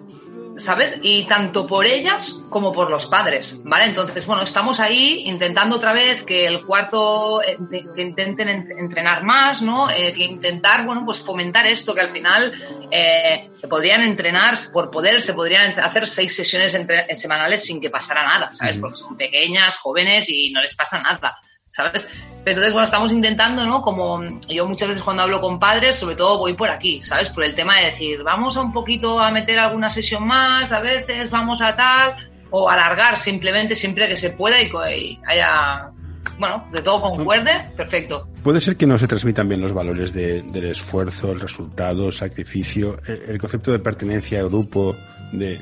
¿Sabes? 0.58 1.00
Y 1.02 1.26
tanto 1.26 1.66
por 1.66 1.86
ellas 1.86 2.42
como 2.50 2.72
por 2.72 2.90
los 2.90 3.06
padres, 3.06 3.62
¿vale? 3.64 3.86
Entonces, 3.86 4.26
bueno, 4.26 4.44
estamos 4.44 4.80
ahí 4.80 5.24
intentando 5.26 5.76
otra 5.76 5.94
vez 5.94 6.24
que 6.24 6.46
el 6.46 6.66
cuarto, 6.66 7.42
eh, 7.42 7.58
que 7.96 8.02
intenten 8.02 8.50
entrenar 8.50 9.24
más, 9.24 9.62
¿no? 9.62 9.90
Eh, 9.90 10.14
que 10.14 10.24
intentar, 10.24 10.86
bueno, 10.86 11.04
pues 11.06 11.20
fomentar 11.20 11.66
esto, 11.66 11.94
que 11.94 12.02
al 12.02 12.10
final 12.10 12.54
eh, 12.92 13.50
se 13.60 13.68
podrían 13.68 14.02
entrenar, 14.02 14.56
por 14.74 14.92
poder, 14.92 15.22
se 15.22 15.34
podrían 15.34 15.80
hacer 15.80 16.08
seis 16.08 16.36
sesiones 16.36 16.78
semanales 17.14 17.64
sin 17.64 17.80
que 17.80 17.90
pasara 17.90 18.24
nada, 18.24 18.52
¿sabes? 18.54 18.78
Porque 18.78 18.98
son 18.98 19.18
pequeñas, 19.18 19.78
jóvenes 19.78 20.30
y 20.30 20.52
no 20.52 20.62
les 20.62 20.76
pasa 20.76 21.02
nada. 21.02 21.40
¿Sabes? 21.78 22.10
Pero 22.44 22.56
entonces, 22.56 22.74
bueno, 22.74 22.86
estamos 22.86 23.12
intentando, 23.12 23.66
¿no? 23.66 23.82
Como 23.82 24.22
yo 24.50 24.66
muchas 24.68 24.90
veces 24.90 25.04
cuando 25.04 25.24
hablo 25.24 25.40
con 25.40 25.60
padres, 25.60 25.96
sobre 25.96 26.16
todo 26.16 26.40
voy 26.40 26.54
por 26.54 26.70
aquí, 26.70 27.04
¿sabes? 27.04 27.30
Por 27.30 27.44
el 27.44 27.54
tema 27.54 27.78
de 27.78 27.86
decir, 27.86 28.24
vamos 28.24 28.58
a 28.58 28.62
un 28.62 28.74
poquito 28.74 29.20
a 29.20 29.30
meter 29.32 29.60
alguna 29.60 29.90
sesión 29.90 30.26
más, 30.26 30.72
a 30.72 30.80
veces 30.80 31.30
vamos 31.30 31.62
a 31.62 31.76
tal, 31.76 32.16
o 32.50 32.70
alargar 32.70 33.18
simplemente 33.18 33.76
siempre 33.76 34.08
que 34.08 34.18
se 34.18 34.32
pueda 34.32 34.60
y, 34.60 35.20
haya, 35.28 35.92
bueno, 36.40 36.66
de 36.72 36.82
todo 36.82 37.02
concuerde, 37.02 37.52
perfecto. 37.76 38.28
Puede 38.42 38.60
ser 38.60 38.76
que 38.76 38.88
no 38.88 38.98
se 38.98 39.08
transmitan 39.08 39.48
bien 39.48 39.62
los 39.62 39.74
valores 39.74 40.14
del 40.14 40.66
esfuerzo, 40.66 41.34
el 41.34 41.40
resultado, 41.40 42.12
sacrificio, 42.12 42.98
el, 43.06 43.38
concepto 43.38 43.72
de 43.72 43.80
pertenencia 43.80 44.40
al 44.40 44.50
grupo, 44.50 44.96
de... 45.32 45.60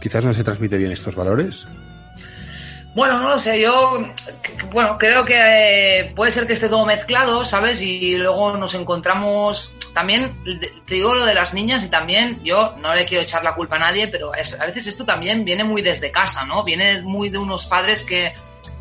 Quizás 0.00 0.24
no 0.24 0.32
se 0.32 0.42
transmite 0.42 0.78
bien 0.78 0.90
estos 0.90 1.14
valores. 1.14 1.64
Bueno, 2.94 3.20
no 3.20 3.30
lo 3.30 3.38
sé, 3.38 3.58
yo 3.58 4.06
bueno, 4.72 4.98
creo 4.98 5.24
que 5.24 6.00
eh, 6.00 6.12
puede 6.14 6.30
ser 6.30 6.46
que 6.46 6.52
esté 6.52 6.68
todo 6.68 6.84
mezclado, 6.84 7.44
¿sabes? 7.44 7.80
Y 7.80 8.16
luego 8.16 8.56
nos 8.56 8.74
encontramos 8.74 9.76
también, 9.94 10.36
te 10.86 10.94
digo 10.94 11.14
lo 11.14 11.24
de 11.24 11.34
las 11.34 11.54
niñas 11.54 11.84
y 11.84 11.88
también 11.88 12.42
yo 12.44 12.74
no 12.78 12.94
le 12.94 13.06
quiero 13.06 13.22
echar 13.22 13.44
la 13.44 13.54
culpa 13.54 13.76
a 13.76 13.80
nadie, 13.80 14.08
pero 14.08 14.32
a 14.32 14.66
veces 14.66 14.86
esto 14.86 15.06
también 15.06 15.44
viene 15.44 15.64
muy 15.64 15.80
desde 15.80 16.10
casa, 16.10 16.44
¿no? 16.44 16.64
Viene 16.64 17.00
muy 17.00 17.30
de 17.30 17.38
unos 17.38 17.64
padres 17.64 18.04
que, 18.04 18.34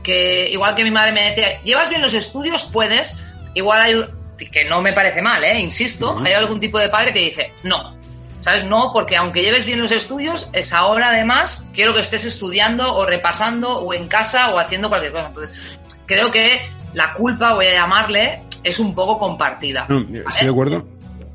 que 0.03 0.50
igual 0.50 0.75
que 0.75 0.84
mi 0.84 0.91
madre 0.91 1.13
me 1.13 1.24
decía, 1.24 1.62
llevas 1.63 1.89
bien 1.89 2.01
los 2.01 2.13
estudios, 2.13 2.65
puedes, 2.65 3.24
igual 3.53 3.82
hay, 3.82 4.06
que 4.50 4.65
no 4.65 4.82
me 4.82 4.91
parece 4.91 5.22
mal, 5.22 5.44
¿eh? 5.44 5.60
Insisto, 5.60 6.20
hay 6.25 6.34
algún 6.34 6.60
tipo 6.60 6.80
de 6.80 6.89
padre 6.89 7.13
que 7.13 7.20
dice, 7.20 7.53
no, 7.63 7.96
¿Sabes? 8.41 8.65
No, 8.65 8.89
porque 8.91 9.15
aunque 9.15 9.41
lleves 9.41 9.65
bien 9.65 9.79
los 9.79 9.91
estudios, 9.91 10.50
es 10.53 10.74
ahora 10.74 11.10
además 11.10 11.69
quiero 11.74 11.93
que 11.93 12.01
estés 12.01 12.25
estudiando 12.25 12.95
o 12.95 13.05
repasando 13.05 13.79
o 13.79 13.93
en 13.93 14.07
casa 14.07 14.53
o 14.53 14.60
haciendo 14.60 14.89
cualquier 14.89 15.13
cosa. 15.13 15.27
Entonces, 15.27 15.60
creo 16.05 16.31
que 16.31 16.60
la 16.93 17.13
culpa, 17.13 17.53
voy 17.53 17.67
a 17.67 17.74
llamarle, 17.74 18.43
es 18.63 18.79
un 18.79 18.93
poco 18.93 19.17
compartida. 19.17 19.88
estoy 20.27 20.45
de 20.45 20.51
acuerdo. 20.51 20.88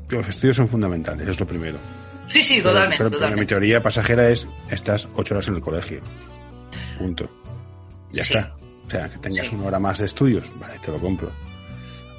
Los 0.09 0.27
estudios 0.27 0.55
son 0.55 0.67
fundamentales, 0.67 1.27
es 1.27 1.39
lo 1.39 1.47
primero. 1.47 1.77
Sí, 2.27 2.43
sí, 2.43 2.61
totalmente. 2.61 3.09
Pero, 3.09 3.37
mi 3.37 3.45
teoría 3.45 3.81
pasajera 3.81 4.29
es, 4.29 4.47
estás 4.69 5.07
ocho 5.15 5.33
horas 5.33 5.47
en 5.47 5.55
el 5.55 5.61
colegio. 5.61 6.01
Punto. 6.97 7.29
Ya 8.11 8.21
está. 8.21 8.51
O 8.85 8.89
sea, 8.89 9.09
que 9.09 9.17
tengas 9.17 9.51
una 9.51 9.65
hora 9.65 9.79
más 9.79 9.99
de 9.99 10.05
estudios, 10.05 10.45
vale, 10.59 10.79
te 10.79 10.91
lo 10.91 10.99
compro. 10.99 11.31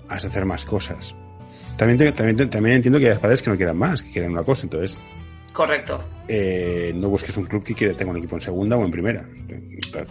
Has 0.09 0.23
de 0.23 0.28
hacer 0.28 0.45
más 0.45 0.64
cosas. 0.66 1.14
También, 1.78 2.12
también, 2.12 2.50
también 2.50 2.76
entiendo 2.76 2.99
que 2.99 3.12
hay 3.12 3.18
padres 3.18 3.40
que 3.40 3.50
no 3.50 3.56
quieran 3.56 3.76
más, 3.76 4.02
que 4.02 4.11
quieren 4.11 4.32
una 4.32 4.42
cosa, 4.42 4.64
entonces. 4.64 4.99
Correcto. 5.52 6.04
Eh, 6.26 6.92
no 6.94 7.08
busques 7.08 7.37
un 7.37 7.47
club 7.47 7.64
que 7.64 7.75
quiera, 7.75 7.94
tenga 7.94 8.11
un 8.11 8.16
equipo 8.16 8.35
en 8.35 8.42
segunda 8.42 8.76
o 8.76 8.85
en 8.85 8.90
primera. 8.90 9.25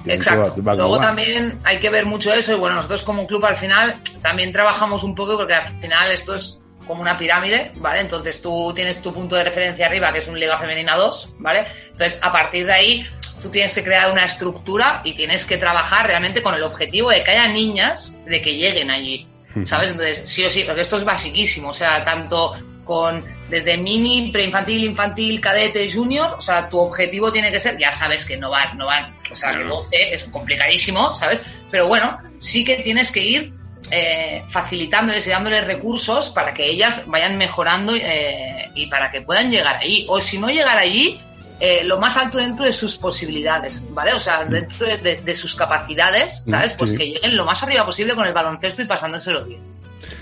Exacto. 0.06 0.62
Luego 0.62 1.00
también 1.00 1.60
hay 1.64 1.80
que 1.80 1.90
ver 1.90 2.06
mucho 2.06 2.34
eso 2.34 2.54
y 2.54 2.56
bueno, 2.56 2.78
nosotros 2.78 3.04
como 3.04 3.22
un 3.22 3.28
club 3.28 3.46
al 3.46 3.58
final 3.58 4.02
también 4.22 4.52
trabajamos 4.54 5.04
un 5.04 5.14
poco 5.14 5.38
porque 5.38 5.56
al 5.56 5.68
final 5.80 6.12
esto 6.12 6.36
es 6.36 6.62
como 6.86 7.02
una 7.02 7.18
pirámide, 7.18 7.74
¿vale? 7.78 8.00
Entonces 8.00 8.42
tú 8.42 8.72
tienes 8.74 9.02
tu 9.02 9.14
punto 9.14 9.36
de 9.36 9.44
referencia 9.44 9.88
arriba, 9.88 10.12
que 10.14 10.20
es 10.20 10.28
un 10.30 10.40
Liga 10.40 10.58
Femenina 10.58 10.96
2, 10.96 11.36
¿vale? 11.40 11.66
Entonces 11.92 12.18
a 12.22 12.32
partir 12.32 12.66
de 12.66 12.72
ahí 12.72 13.06
tú 13.42 13.50
tienes 13.50 13.76
que 13.76 13.84
crear 13.84 14.10
una 14.12 14.24
estructura 14.24 15.02
y 15.04 15.14
tienes 15.14 15.46
que 15.46 15.58
trabajar 15.58 16.08
realmente 16.08 16.42
con 16.42 16.56
el 16.56 16.64
objetivo 16.64 17.12
de 17.12 17.24
que 17.24 17.32
haya 17.32 17.48
niñas 17.50 18.20
de 18.26 18.42
que 18.42 18.56
lleguen 18.56 18.90
allí. 18.90 19.28
¿Sabes? 19.66 19.92
Entonces, 19.92 20.30
sí 20.30 20.44
o 20.46 20.50
sí, 20.50 20.64
porque 20.66 20.82
esto 20.82 20.98
es 20.98 21.04
basiquísimo, 21.04 21.70
o 21.70 21.74
sea, 21.74 22.04
tanto 22.04 22.54
con 22.84 23.24
desde 23.50 23.78
mini, 23.78 24.32
preinfantil, 24.32 24.84
infantil, 24.84 25.42
cadete, 25.42 25.92
junior, 25.92 26.36
o 26.38 26.42
sea, 26.42 26.70
tu 26.70 26.80
objetivo 26.80 27.32
tiene 27.32 27.52
que 27.52 27.60
ser, 27.60 27.78
ya 27.78 27.92
sabes 27.94 28.26
que 28.26 28.38
no 28.38 28.50
vas, 28.50 28.74
no 28.76 28.86
van, 28.86 29.16
o 29.30 29.36
sea, 29.36 29.54
que 29.54 29.64
12 29.64 30.14
es 30.14 30.24
complicadísimo, 30.26 31.14
¿sabes? 31.14 31.42
Pero 31.70 31.88
bueno, 31.88 32.18
sí 32.40 32.64
que 32.64 32.78
tienes 32.78 33.12
que 33.12 33.24
ir 33.24 33.54
eh, 33.92 34.44
facilitándoles 34.50 35.28
y 35.28 35.30
dándoles 35.30 35.66
recursos 35.66 36.30
para 36.30 36.54
que 36.54 36.70
ellas 36.70 37.04
vayan 37.08 37.38
mejorando 37.38 37.96
eh, 37.96 38.70
y 38.76 38.88
para 38.88 39.12
que 39.12 39.22
puedan 39.22 39.50
llegar 39.50 39.78
ahí. 39.78 40.06
O 40.10 40.20
si 40.20 40.40
no 40.40 40.50
llegar 40.50 40.78
allí, 40.78 41.22
eh, 41.60 41.84
lo 41.84 42.00
más 42.00 42.18
alto 42.18 42.38
dentro 42.38 42.66
de 42.66 42.74
sus 42.74 42.98
posibilidades, 42.98 43.84
¿vale? 43.92 44.14
O 44.14 44.20
sea, 44.20 44.46
dentro 44.46 44.86
de, 44.86 45.36
sus 45.36 45.56
capacidades, 45.56 46.44
mm, 46.46 46.50
¿sabes? 46.50 46.74
Pues 46.74 46.94
que 46.94 47.06
lleguen 47.06 47.36
lo 47.36 47.46
más 47.46 47.62
arriba 47.64 47.86
posible 47.86 48.16
con 48.16 48.26
el 48.26 48.34
baloncesto 48.34 48.82
y 48.82 48.86
pasándoselo 48.86 49.46
bien. 49.46 49.62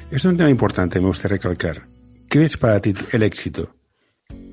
Es 0.09 0.23
un 0.25 0.37
tema 0.37 0.49
importante, 0.49 0.99
me 0.99 1.07
gusta 1.07 1.27
recalcar. 1.27 1.83
¿Qué 2.29 2.45
es 2.45 2.57
para 2.57 2.79
ti 2.79 2.93
el 3.11 3.23
éxito? 3.23 3.75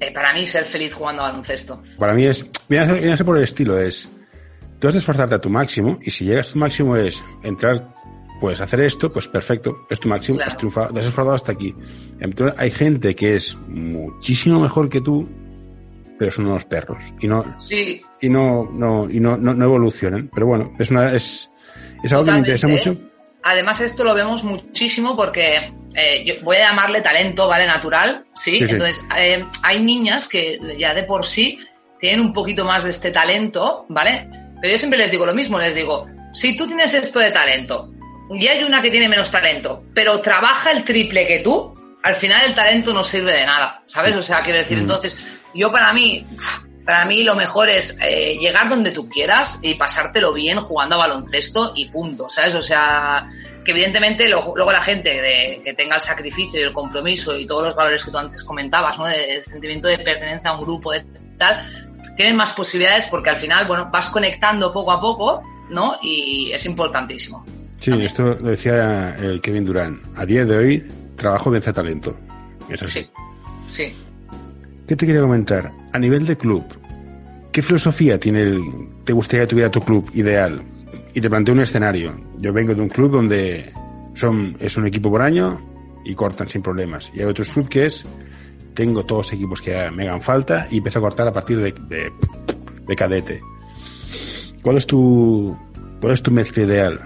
Eh, 0.00 0.12
para 0.12 0.32
mí, 0.34 0.44
ser 0.46 0.64
feliz 0.64 0.94
jugando 0.94 1.22
a 1.22 1.30
baloncesto. 1.30 1.82
Para 1.98 2.14
mí 2.14 2.24
es, 2.24 2.50
viene 2.68 3.12
a 3.12 3.16
ser 3.16 3.26
por 3.26 3.36
el 3.36 3.44
estilo, 3.44 3.78
es, 3.78 4.08
tú 4.78 4.88
has 4.88 4.94
de 4.94 4.98
esforzarte 4.98 5.36
a 5.36 5.40
tu 5.40 5.50
máximo 5.50 5.98
y 6.02 6.10
si 6.10 6.24
llegas 6.24 6.50
a 6.50 6.52
tu 6.52 6.58
máximo 6.58 6.96
es 6.96 7.22
entrar 7.42 7.92
puedes 8.42 8.60
hacer 8.60 8.80
esto, 8.80 9.12
pues 9.12 9.28
perfecto, 9.28 9.86
es 9.88 10.00
tu 10.00 10.08
máximo, 10.08 10.40
has 10.44 10.56
triunfado, 10.56 10.92
te 10.92 10.98
has 10.98 11.06
esforzado 11.06 11.36
hasta 11.36 11.52
aquí. 11.52 11.76
Entonces, 12.18 12.58
hay 12.58 12.72
gente 12.72 13.14
que 13.14 13.36
es 13.36 13.56
muchísimo 13.68 14.58
mejor 14.58 14.88
que 14.88 15.00
tú 15.00 15.28
pero 16.18 16.30
son 16.30 16.46
unos 16.46 16.64
perros. 16.64 17.04
Y 17.20 17.28
no 17.28 17.56
y 18.20 18.28
no 18.28 18.68
no 18.72 19.08
y 19.10 19.20
no, 19.20 19.36
no, 19.36 19.64
evolucionan. 19.64 20.30
Pero 20.32 20.46
bueno 20.46 20.72
es 20.78 20.90
una 20.90 21.12
es, 21.12 21.50
es 22.02 22.12
algo 22.12 22.24
que 22.24 22.32
me 22.32 22.38
interesa 22.38 22.68
mucho. 22.68 22.96
Además 23.44 23.80
esto 23.80 24.04
lo 24.04 24.14
vemos 24.14 24.44
muchísimo 24.44 25.16
porque 25.16 25.72
eh, 25.94 26.24
yo 26.24 26.34
voy 26.42 26.56
a 26.58 26.68
llamarle 26.68 27.02
talento 27.02 27.48
vale 27.48 27.66
natural 27.66 28.24
sí, 28.34 28.58
entonces 28.60 29.04
eh, 29.18 29.44
hay 29.62 29.82
niñas 29.82 30.28
que 30.28 30.60
ya 30.78 30.94
de 30.94 31.02
por 31.02 31.26
sí 31.26 31.58
tienen 31.98 32.20
un 32.20 32.32
poquito 32.32 32.64
más 32.64 32.84
de 32.84 32.90
este 32.90 33.10
talento 33.10 33.84
vale 33.88 34.28
pero 34.60 34.72
yo 34.72 34.78
siempre 34.78 34.98
les 34.98 35.10
digo 35.10 35.26
lo 35.26 35.34
mismo 35.34 35.58
les 35.58 35.74
digo 35.74 36.06
si 36.32 36.56
tú 36.56 36.68
tienes 36.68 36.94
esto 36.94 37.18
de 37.18 37.32
talento 37.32 37.92
y 38.30 38.46
hay 38.46 38.62
una 38.62 38.80
que 38.80 38.90
tiene 38.90 39.08
menos 39.08 39.30
talento 39.30 39.84
pero 39.92 40.20
trabaja 40.20 40.70
el 40.70 40.84
triple 40.84 41.26
que 41.26 41.40
tú 41.40 41.74
al 42.02 42.16
final 42.16 42.42
el 42.46 42.54
talento 42.54 42.92
no 42.92 43.04
sirve 43.04 43.32
de 43.32 43.46
nada, 43.46 43.82
¿sabes? 43.86 44.14
O 44.16 44.22
sea, 44.22 44.42
quiero 44.42 44.58
decir, 44.58 44.78
mm. 44.78 44.80
entonces, 44.80 45.18
yo 45.54 45.70
para 45.70 45.92
mí, 45.92 46.26
para 46.84 47.04
mí 47.04 47.22
lo 47.22 47.34
mejor 47.34 47.68
es 47.68 47.98
eh, 48.00 48.36
llegar 48.38 48.68
donde 48.68 48.90
tú 48.90 49.08
quieras 49.08 49.60
y 49.62 49.74
pasártelo 49.74 50.32
bien 50.32 50.58
jugando 50.58 50.96
a 50.96 50.98
baloncesto 50.98 51.72
y 51.76 51.88
punto, 51.90 52.28
¿sabes? 52.28 52.54
O 52.54 52.62
sea, 52.62 53.28
que 53.64 53.70
evidentemente 53.70 54.28
luego, 54.28 54.72
la 54.72 54.82
gente 54.82 55.60
que 55.64 55.74
tenga 55.74 55.96
el 55.96 56.00
sacrificio 56.00 56.60
y 56.60 56.64
el 56.64 56.72
compromiso 56.72 57.38
y 57.38 57.46
todos 57.46 57.62
los 57.62 57.76
valores 57.76 58.04
que 58.04 58.10
tú 58.10 58.18
antes 58.18 58.42
comentabas, 58.42 58.98
¿no? 58.98 59.08
El 59.08 59.42
sentimiento 59.42 59.88
de 59.88 59.98
pertenencia 59.98 60.50
a 60.50 60.54
un 60.54 60.60
grupo, 60.60 60.92
de 60.92 61.04
tal, 61.38 61.64
tienen 62.16 62.36
más 62.36 62.52
posibilidades 62.52 63.06
porque 63.08 63.30
al 63.30 63.36
final, 63.36 63.66
bueno, 63.66 63.88
vas 63.92 64.08
conectando 64.08 64.72
poco 64.72 64.92
a 64.92 65.00
poco, 65.00 65.42
¿no? 65.70 65.98
Y 66.02 66.50
es 66.52 66.66
importantísimo. 66.66 67.44
Sí, 67.78 67.90
esto 68.00 68.22
lo 68.22 68.50
decía 68.50 69.16
el 69.16 69.40
Kevin 69.40 69.64
Durán. 69.64 70.02
A 70.16 70.24
día 70.24 70.44
de 70.44 70.56
hoy 70.56 70.84
trabajo 71.16 71.50
vence 71.50 71.72
talento. 71.72 72.16
Es 72.68 72.82
así. 72.82 73.08
Sí. 73.66 73.94
¿Qué 74.92 74.96
te 74.96 75.06
quería 75.06 75.22
comentar? 75.22 75.72
A 75.90 75.98
nivel 75.98 76.26
de 76.26 76.36
club, 76.36 76.64
¿qué 77.50 77.62
filosofía 77.62 78.20
tiene 78.20 78.42
el, 78.42 78.60
te 79.04 79.14
gustaría 79.14 79.46
que 79.46 79.50
tuviera 79.52 79.70
tu 79.70 79.80
club 79.80 80.10
ideal? 80.12 80.62
Y 81.14 81.20
te 81.22 81.30
planteo 81.30 81.54
un 81.54 81.62
escenario. 81.62 82.14
Yo 82.40 82.52
vengo 82.52 82.74
de 82.74 82.82
un 82.82 82.90
club 82.90 83.10
donde 83.10 83.72
son, 84.12 84.54
es 84.60 84.76
un 84.76 84.86
equipo 84.86 85.10
por 85.10 85.22
año 85.22 85.58
y 86.04 86.14
cortan 86.14 86.46
sin 86.46 86.60
problemas. 86.60 87.10
Y 87.14 87.20
hay 87.20 87.24
otro 87.24 87.42
club 87.42 87.70
que 87.70 87.86
es, 87.86 88.04
tengo 88.74 89.02
todos 89.06 89.28
los 89.28 89.32
equipos 89.32 89.62
que 89.62 89.90
me 89.92 90.02
hagan 90.02 90.20
falta 90.20 90.68
y 90.70 90.76
empiezo 90.76 90.98
a 90.98 91.02
cortar 91.02 91.26
a 91.26 91.32
partir 91.32 91.58
de, 91.58 91.72
de 92.86 92.94
cadete. 92.94 93.40
¿Cuál 94.60 94.76
es 94.76 94.86
tu, 94.86 95.56
cuál 96.02 96.12
es 96.12 96.22
tu 96.22 96.30
mezcla 96.32 96.64
ideal? 96.64 97.00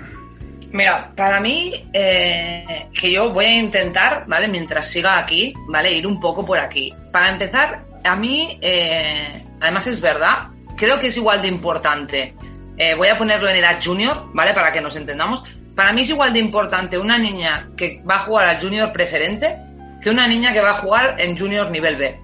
Mira, 0.73 1.13
para 1.15 1.41
mí, 1.41 1.89
eh, 1.93 2.89
que 2.93 3.11
yo 3.11 3.33
voy 3.33 3.45
a 3.45 3.59
intentar, 3.59 4.25
¿vale? 4.27 4.49
Mientras 4.49 4.91
siga 4.91 5.19
aquí, 5.19 5.55
¿vale? 5.69 5.93
Ir 5.93 6.07
un 6.07 6.21
poco 6.21 6.45
por 6.45 6.59
aquí. 6.59 6.93
Para 7.13 7.29
empezar, 7.29 7.85
a 8.05 8.17
mí, 8.17 8.59
eh, 8.61 9.45
además 9.61 9.87
es 9.87 10.01
verdad, 10.01 10.49
creo 10.77 10.99
que 10.99 11.09
es 11.09 11.17
igual 11.17 11.43
de 11.43 11.49
importante. 11.49 12.35
Eh, 12.77 12.95
voy 12.95 13.09
a 13.09 13.17
ponerlo 13.17 13.49
en 13.49 13.57
edad 13.57 13.79
junior, 13.83 14.29
¿vale? 14.35 14.53
Para 14.53 14.73
que 14.73 14.81
nos 14.81 14.97
entendamos. 14.97 15.45
Para 15.75 15.93
mí 15.93 16.03
es 16.03 16.11
igual 16.11 16.33
de 16.33 16.41
importante 16.41 16.99
una 16.99 17.19
niña 17.19 17.71
que 17.77 18.03
va 18.09 18.17
a 18.17 18.21
jugar 18.21 18.49
al 18.49 18.61
junior 18.61 18.93
preferente 18.93 19.59
que 20.03 20.11
una 20.11 20.27
niña 20.27 20.53
que 20.53 20.61
va 20.61 20.71
a 20.71 20.75
jugar 20.75 21.17
en 21.19 21.37
junior 21.37 21.71
nivel 21.71 21.97
B. 21.97 22.21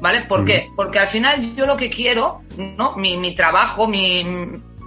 ¿Vale? 0.00 0.22
¿Por 0.22 0.46
qué? 0.46 0.68
Porque 0.74 0.98
al 0.98 1.08
final 1.08 1.54
yo 1.54 1.66
lo 1.66 1.76
que 1.76 1.90
quiero, 1.90 2.42
¿no? 2.56 2.96
Mi, 2.96 3.18
mi 3.18 3.34
trabajo, 3.34 3.86
mi, 3.86 4.24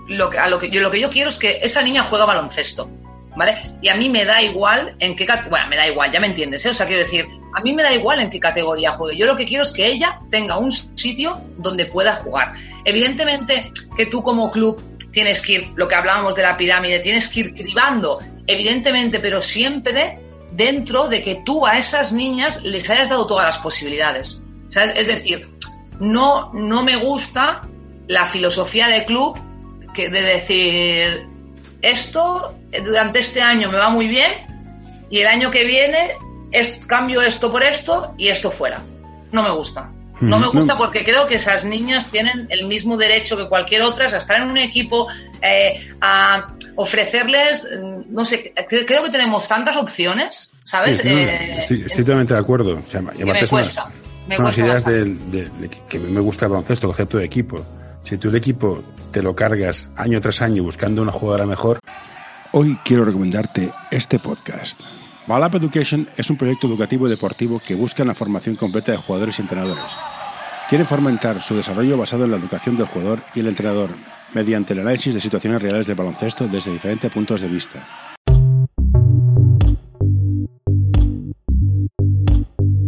lo 0.07 0.29
que, 0.29 0.69
yo, 0.69 0.81
lo 0.81 0.91
que 0.91 0.99
yo 0.99 1.09
quiero 1.09 1.29
es 1.29 1.37
que 1.37 1.59
esa 1.61 1.81
niña 1.81 2.03
juega 2.03 2.25
baloncesto, 2.25 2.89
¿vale? 3.35 3.77
Y 3.81 3.89
a 3.89 3.95
mí 3.95 4.09
me 4.09 4.25
da 4.25 4.41
igual 4.41 4.95
en 4.99 5.15
qué... 5.15 5.27
Bueno, 5.49 5.67
me 5.67 5.77
da 5.77 5.87
igual, 5.87 6.11
ya 6.11 6.19
me 6.19 6.27
entiendes, 6.27 6.65
¿eh? 6.65 6.69
O 6.69 6.73
sea, 6.73 6.87
quiero 6.87 7.01
decir, 7.01 7.27
a 7.53 7.61
mí 7.61 7.73
me 7.73 7.83
da 7.83 7.93
igual 7.93 8.19
en 8.19 8.29
qué 8.29 8.39
categoría 8.39 8.91
juegue. 8.91 9.17
Yo 9.17 9.25
lo 9.25 9.37
que 9.37 9.45
quiero 9.45 9.63
es 9.63 9.73
que 9.73 9.87
ella 9.87 10.19
tenga 10.29 10.57
un 10.57 10.71
sitio 10.71 11.39
donde 11.57 11.85
pueda 11.85 12.13
jugar. 12.15 12.53
Evidentemente 12.85 13.71
que 13.95 14.07
tú 14.07 14.23
como 14.23 14.49
club 14.51 14.81
tienes 15.11 15.41
que 15.41 15.53
ir, 15.53 15.71
lo 15.75 15.87
que 15.87 15.95
hablábamos 15.95 16.35
de 16.35 16.41
la 16.41 16.57
pirámide, 16.57 16.99
tienes 16.99 17.29
que 17.29 17.41
ir 17.41 17.53
cribando, 17.53 18.19
evidentemente, 18.47 19.19
pero 19.19 19.41
siempre 19.41 20.19
dentro 20.51 21.07
de 21.07 21.21
que 21.21 21.41
tú 21.45 21.65
a 21.65 21.77
esas 21.77 22.13
niñas 22.13 22.63
les 22.63 22.89
hayas 22.89 23.09
dado 23.09 23.27
todas 23.27 23.45
las 23.45 23.59
posibilidades. 23.59 24.43
¿sabes? 24.69 24.93
Es 24.95 25.07
decir, 25.07 25.47
no, 25.99 26.51
no 26.53 26.83
me 26.83 26.95
gusta 26.97 27.61
la 28.07 28.25
filosofía 28.25 28.87
de 28.87 29.05
club 29.05 29.37
que 29.93 30.09
de 30.09 30.21
decir 30.21 31.27
esto 31.81 32.57
durante 32.85 33.19
este 33.19 33.41
año 33.41 33.71
me 33.71 33.77
va 33.77 33.89
muy 33.89 34.07
bien 34.07 34.31
y 35.09 35.19
el 35.19 35.27
año 35.27 35.51
que 35.51 35.63
viene 35.65 36.11
es, 36.51 36.79
cambio 36.87 37.21
esto 37.21 37.51
por 37.51 37.63
esto 37.63 38.13
y 38.17 38.29
esto 38.29 38.51
fuera. 38.51 38.81
No 39.31 39.43
me 39.43 39.51
gusta. 39.51 39.91
No 40.21 40.39
me 40.39 40.47
gusta 40.47 40.77
porque 40.77 41.03
creo 41.03 41.27
que 41.27 41.35
esas 41.35 41.65
niñas 41.65 42.07
tienen 42.07 42.47
el 42.49 42.65
mismo 42.65 42.95
derecho 42.95 43.35
que 43.35 43.49
cualquier 43.49 43.81
otra 43.81 44.05
a 44.05 44.17
estar 44.17 44.39
en 44.39 44.47
un 44.47 44.57
equipo, 44.57 45.07
eh, 45.41 45.89
a 45.99 46.47
ofrecerles, 46.77 47.67
mm, 47.77 48.13
no 48.13 48.23
sé, 48.23 48.53
creo 48.67 49.03
que 49.03 49.09
tenemos 49.09 49.47
tantas 49.47 49.75
opciones, 49.75 50.55
¿sabes? 50.63 51.03
Eh, 51.03 51.57
estoy, 51.57 51.85
totalmente 52.03 52.33
de 52.33 52.39
acuerdo. 52.39 52.79
O 52.85 52.89
sea, 52.89 53.01
me 53.01 53.47
cuesta. 53.47 53.91
son 54.31 54.45
las 54.45 54.57
ideas 54.57 54.85
de, 54.85 55.17
que 55.89 55.99
me 55.99 56.21
gusta 56.21 56.45
el 56.45 56.51
baloncesto, 56.51 56.87
el 56.87 56.91
concepto 56.91 57.17
de 57.17 57.25
equipo. 57.25 57.65
Si 58.03 58.17
tú 58.17 58.29
el 58.29 58.35
equipo 58.35 58.83
te 59.11 59.23
lo 59.23 59.35
cargas 59.35 59.89
año 59.95 60.19
tras 60.19 60.41
año 60.41 60.63
buscando 60.63 61.01
una 61.01 61.11
jugadora 61.11 61.45
mejor. 61.45 61.79
Hoy 62.51 62.77
quiero 62.83 63.05
recomendarte 63.05 63.71
este 63.91 64.19
podcast. 64.19 64.81
Balap 65.25 65.55
Education 65.55 66.09
es 66.17 66.29
un 66.29 66.37
proyecto 66.37 66.67
educativo 66.67 67.07
y 67.07 67.09
deportivo 67.09 67.61
que 67.65 67.75
busca 67.75 68.03
la 68.03 68.13
formación 68.13 68.55
completa 68.55 68.91
de 68.91 68.97
jugadores 68.97 69.39
y 69.39 69.43
entrenadores. 69.43 69.85
Quieren 70.67 70.85
fomentar 70.85 71.41
su 71.41 71.55
desarrollo 71.55 71.97
basado 71.97 72.25
en 72.25 72.31
la 72.31 72.37
educación 72.37 72.75
del 72.75 72.87
jugador 72.87 73.19
y 73.35 73.39
el 73.39 73.47
entrenador, 73.47 73.91
mediante 74.33 74.73
el 74.73 74.79
análisis 74.79 75.13
de 75.13 75.19
situaciones 75.19 75.61
reales 75.61 75.87
de 75.87 75.93
baloncesto 75.93 76.47
desde 76.47 76.71
diferentes 76.71 77.11
puntos 77.11 77.39
de 77.39 77.47
vista. 77.47 78.02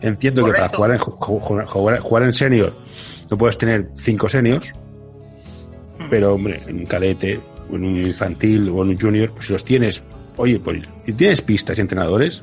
Entiendo 0.00 0.44
que 0.44 0.52
para 0.52 0.68
jugar 0.68 0.90
en, 0.92 0.98
jugar, 0.98 2.22
en 2.22 2.32
senior 2.32 2.72
no 3.30 3.36
puedes 3.36 3.58
tener 3.58 3.90
cinco 3.96 4.28
seniors, 4.28 4.72
hmm. 5.98 6.08
pero 6.10 6.34
hombre, 6.34 6.62
en 6.66 6.78
un 6.78 6.86
cadete, 6.86 7.40
en 7.70 7.84
un 7.84 7.96
infantil 7.96 8.68
o 8.70 8.82
en 8.82 8.90
un 8.90 8.98
junior, 8.98 9.32
pues 9.32 9.46
si 9.46 9.52
los 9.52 9.64
tienes, 9.64 10.02
oye, 10.36 10.58
pues 10.60 10.82
si 11.04 11.12
tienes 11.12 11.42
pistas 11.42 11.78
y 11.78 11.80
entrenadores, 11.80 12.42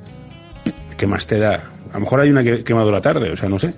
¿qué 0.98 1.08
más 1.08 1.26
te 1.26 1.40
da? 1.40 1.72
A 1.92 1.94
lo 1.96 2.02
mejor 2.02 2.20
hay 2.20 2.30
una 2.30 2.44
que, 2.44 2.64
que 2.64 2.74
la 2.74 3.02
tarde, 3.02 3.32
o 3.32 3.38
sea, 3.38 3.48
no 3.48 3.58
sé. 3.58 3.74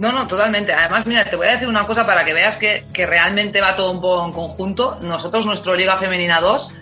No, 0.00 0.12
no, 0.12 0.26
totalmente. 0.26 0.72
Además, 0.72 1.06
mira, 1.06 1.24
te 1.24 1.36
voy 1.36 1.46
a 1.46 1.52
decir 1.52 1.68
una 1.68 1.86
cosa 1.86 2.06
para 2.06 2.24
que 2.24 2.32
veas 2.32 2.56
que, 2.56 2.86
que 2.92 3.06
realmente 3.06 3.60
va 3.60 3.76
todo 3.76 3.92
un 3.92 4.00
poco 4.00 4.24
en 4.24 4.32
conjunto. 4.32 4.98
Nosotros, 5.02 5.44
nuestro 5.44 5.76
Liga 5.76 5.98
Femenina 5.98 6.40
2, 6.40 6.74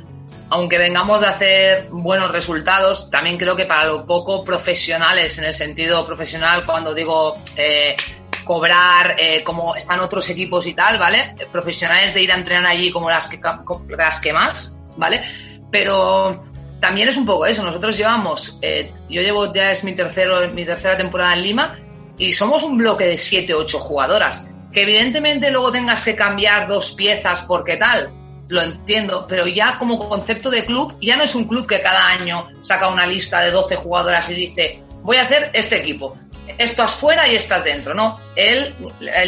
aunque 0.51 0.79
vengamos 0.79 1.21
de 1.21 1.27
hacer 1.27 1.89
buenos 1.91 2.31
resultados, 2.31 3.11
también 3.11 3.37
creo 3.37 3.55
que 3.57 3.67
para 3.67 3.85
lo 3.85 4.07
poco 4.07 4.45
profesionales, 4.45 5.39
en 5.39 5.45
el 5.45 5.53
sentido 5.53 6.07
profesional, 6.07 6.65
cuando 6.65 6.95
digo 6.95 7.35
eh, 7.57 7.97
cobrar 8.45 9.17
eh, 9.19 9.45
como 9.45 9.77
están 9.77 10.01
otros 10.01 10.29
equipos 10.31 10.67
y 10.67 10.75
tal, 10.75 10.99
¿vale? 10.99 11.35
Profesionales 11.53 12.15
de 12.15 12.23
ir 12.23 12.33
a 12.33 12.37
entrenar 12.37 12.67
allí 12.67 12.91
como 12.91 13.11
las 13.11 13.29
que, 13.29 13.39
las 13.91 14.21
que 14.21 14.33
más, 14.33 14.79
¿vale? 14.97 15.23
Pero 15.71 16.43
también 16.81 17.09
es 17.09 17.19
un 17.19 17.27
poco 17.27 17.45
eso. 17.45 17.63
Nosotros 17.63 17.99
llevamos, 17.99 18.59
eh, 18.63 18.93
yo 19.11 19.21
llevo 19.21 19.53
ya 19.53 19.71
es 19.71 19.85
mi, 19.85 19.93
tercero, 19.93 20.49
mi 20.49 20.65
tercera 20.65 20.97
temporada 20.97 21.35
en 21.35 21.43
Lima 21.43 21.79
y 22.17 22.33
somos 22.33 22.63
un 22.63 22.79
bloque 22.79 23.05
de 23.05 23.19
7, 23.19 23.53
8 23.53 23.79
jugadoras. 23.79 24.49
Que 24.73 24.83
evidentemente 24.83 25.51
luego 25.51 25.71
tengas 25.71 26.05
que 26.05 26.17
cambiar 26.17 26.69
dos 26.69 26.93
piezas 26.93 27.43
porque 27.43 27.77
tal, 27.77 28.13
lo 28.49 28.63
entiendo, 28.63 29.27
pero 29.29 29.47
ya 29.47 29.79
como 29.79 30.09
concepto 30.09 30.51
de 30.51 30.65
club, 30.65 30.97
ya 31.01 31.17
no 31.17 31.23
es 31.23 31.35
un 31.35 31.47
club 31.47 31.67
que 31.67 31.81
cada 31.81 32.09
año 32.09 32.49
saca 32.63 32.89
una 32.89 33.07
lista 33.07 33.41
de 33.41 33.51
12 33.51 33.77
jugadoras 33.77 34.31
y 34.31 34.35
dice, 34.35 34.83
voy 35.03 35.19
a 35.19 35.23
hacer 35.23 35.51
este 35.53 35.77
equipo, 35.77 36.17
estás 36.57 36.95
fuera 36.95 37.29
y 37.29 37.37
estás 37.37 37.65
dentro, 37.65 37.95
¿no? 37.95 38.19
El, 38.37 38.75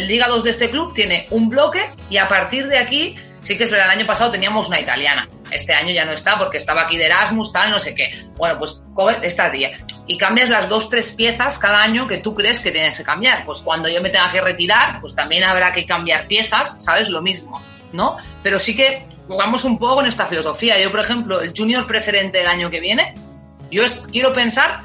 Liga 0.07 0.27
2 0.27 0.43
de 0.43 0.49
este 0.49 0.69
club 0.69 0.93
tiene 0.93 1.27
un 1.29 1.49
bloque 1.49 1.91
y 2.09 2.17
a 2.17 2.27
partir 2.27 2.67
de 2.67 2.79
aquí, 2.79 3.15
sí 3.41 3.57
que 3.57 3.65
es 3.65 3.71
el 3.71 3.81
año 3.81 4.05
pasado 4.05 4.31
teníamos 4.31 4.67
una 4.67 4.79
italiana, 4.79 5.29
este 5.51 5.73
año 5.73 5.93
ya 5.93 6.05
no 6.05 6.13
está 6.13 6.37
porque 6.39 6.57
estaba 6.57 6.83
aquí 6.83 6.97
de 6.97 7.05
Erasmus, 7.05 7.51
tal, 7.51 7.69
no 7.69 7.79
sé 7.79 7.93
qué. 7.93 8.11
Bueno, 8.37 8.57
pues 8.57 8.81
esta 9.21 9.49
día. 9.49 9.71
Y 10.07 10.17
cambias 10.17 10.49
las 10.49 10.69
dos, 10.69 10.89
tres 10.89 11.11
piezas 11.11 11.59
cada 11.59 11.81
año 11.81 12.07
que 12.07 12.17
tú 12.17 12.33
crees 12.33 12.61
que 12.61 12.71
tienes 12.71 12.97
que 12.97 13.03
cambiar. 13.03 13.45
Pues 13.45 13.59
cuando 13.59 13.89
yo 13.89 14.01
me 14.01 14.09
tenga 14.09 14.31
que 14.31 14.41
retirar, 14.41 15.01
pues 15.01 15.13
también 15.13 15.43
habrá 15.43 15.73
que 15.73 15.85
cambiar 15.85 16.27
piezas, 16.27 16.83
¿sabes? 16.83 17.09
Lo 17.09 17.21
mismo. 17.21 17.61
¿No? 17.93 18.17
Pero 18.43 18.59
sí 18.59 18.75
que 18.75 19.05
jugamos 19.27 19.63
un 19.63 19.77
poco 19.77 19.95
con 19.95 20.07
esta 20.07 20.25
filosofía. 20.25 20.79
Yo, 20.79 20.91
por 20.91 20.99
ejemplo, 20.99 21.41
el 21.41 21.53
junior 21.55 21.85
preferente 21.87 22.39
del 22.39 22.47
año 22.47 22.69
que 22.69 22.79
viene, 22.79 23.13
yo 23.69 23.83
quiero 24.11 24.33
pensar 24.33 24.83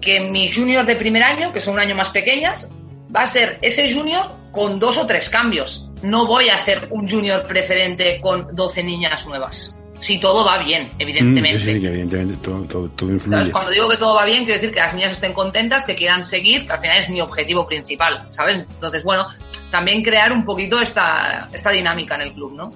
que 0.00 0.20
mis 0.20 0.54
juniors 0.54 0.86
de 0.86 0.96
primer 0.96 1.22
año, 1.22 1.52
que 1.52 1.60
son 1.60 1.74
un 1.74 1.80
año 1.80 1.94
más 1.94 2.10
pequeñas, 2.10 2.70
va 3.14 3.22
a 3.22 3.26
ser 3.26 3.58
ese 3.62 3.92
junior 3.92 4.30
con 4.52 4.78
dos 4.78 4.98
o 4.98 5.06
tres 5.06 5.30
cambios. 5.30 5.90
No 6.02 6.26
voy 6.26 6.48
a 6.48 6.56
hacer 6.56 6.88
un 6.90 7.08
junior 7.08 7.46
preferente 7.46 8.20
con 8.20 8.54
12 8.54 8.84
niñas 8.84 9.26
nuevas. 9.26 9.80
Si 9.98 10.18
todo 10.18 10.44
va 10.44 10.58
bien, 10.58 10.90
evidentemente. 10.98 11.58
Mm, 11.58 11.74
sí, 11.74 11.80
que 11.80 11.88
evidentemente 11.88 12.36
todo, 12.36 12.88
todo, 12.90 13.10
influye. 13.10 13.50
Cuando 13.50 13.70
digo 13.70 13.88
que 13.88 13.96
todo 13.96 14.14
va 14.14 14.24
bien, 14.24 14.44
quiero 14.44 14.60
decir 14.60 14.74
que 14.74 14.80
las 14.80 14.94
niñas 14.94 15.12
estén 15.12 15.32
contentas, 15.32 15.86
que 15.86 15.94
quieran 15.94 16.24
seguir, 16.24 16.66
que 16.66 16.72
al 16.72 16.80
final 16.80 16.98
es 16.98 17.08
mi 17.08 17.20
objetivo 17.20 17.66
principal, 17.66 18.26
¿sabes? 18.28 18.58
Entonces, 18.58 19.02
bueno, 19.04 19.26
también 19.70 20.02
crear 20.02 20.32
un 20.32 20.44
poquito 20.44 20.80
esta, 20.80 21.48
esta 21.52 21.70
dinámica 21.70 22.16
en 22.16 22.22
el 22.22 22.34
club, 22.34 22.52
¿no? 22.52 22.72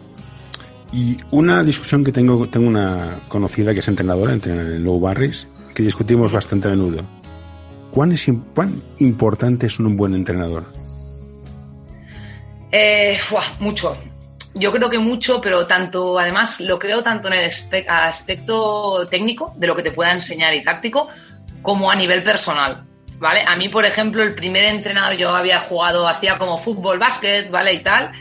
Y 0.93 1.17
una 1.31 1.63
discusión 1.63 2.03
que 2.03 2.13
tengo, 2.13 2.49
tengo 2.49 2.69
una 2.69 3.21
conocida 3.29 3.75
que 3.75 3.81
es 3.81 3.89
entrenadora, 3.89 4.33
entrena 4.33 4.63
en 4.63 4.83
Low 4.83 4.99
Barris, 4.99 5.47
que 5.75 5.83
discutimos 5.83 6.33
bastante 6.33 6.69
a 6.69 6.71
menudo. 6.71 7.05
¿Cuán, 7.91 8.13
es, 8.13 8.27
cuán 8.55 8.83
importante 8.99 9.67
es 9.67 9.79
un 9.79 9.97
buen 9.97 10.15
entrenador? 10.15 10.73
Eh, 12.73 13.19
mucho. 13.61 13.97
Yo 14.55 14.73
creo 14.73 14.91
que 14.91 14.99
mucho, 14.99 15.41
pero 15.41 15.67
tanto, 15.67 16.19
además, 16.19 16.61
lo 16.61 16.79
creo 16.79 17.03
tanto 17.03 17.29
en 17.29 17.35
el 17.35 17.51
aspecto 17.89 19.07
técnico, 19.09 19.53
de 19.57 19.67
lo 19.67 19.77
que 19.77 19.83
te 19.83 19.93
pueda 19.93 20.13
enseñar 20.13 20.55
y 20.55 20.65
táctico, 20.65 21.09
como 21.63 21.91
a 21.91 21.95
nivel 21.95 22.23
personal. 22.23 22.89
¿vale? 23.19 23.43
A 23.47 23.57
mí, 23.57 23.69
por 23.69 23.85
ejemplo, 23.85 24.23
el 24.23 24.35
primer 24.35 24.65
entrenador 24.65 25.17
yo 25.17 25.35
había 25.35 25.61
jugado, 25.61 26.09
hacía 26.09 26.39
como 26.39 26.59
fútbol, 26.59 26.99
básquet, 26.99 27.51
¿vale? 27.51 27.75
Y 27.75 27.83
tal. 27.83 28.13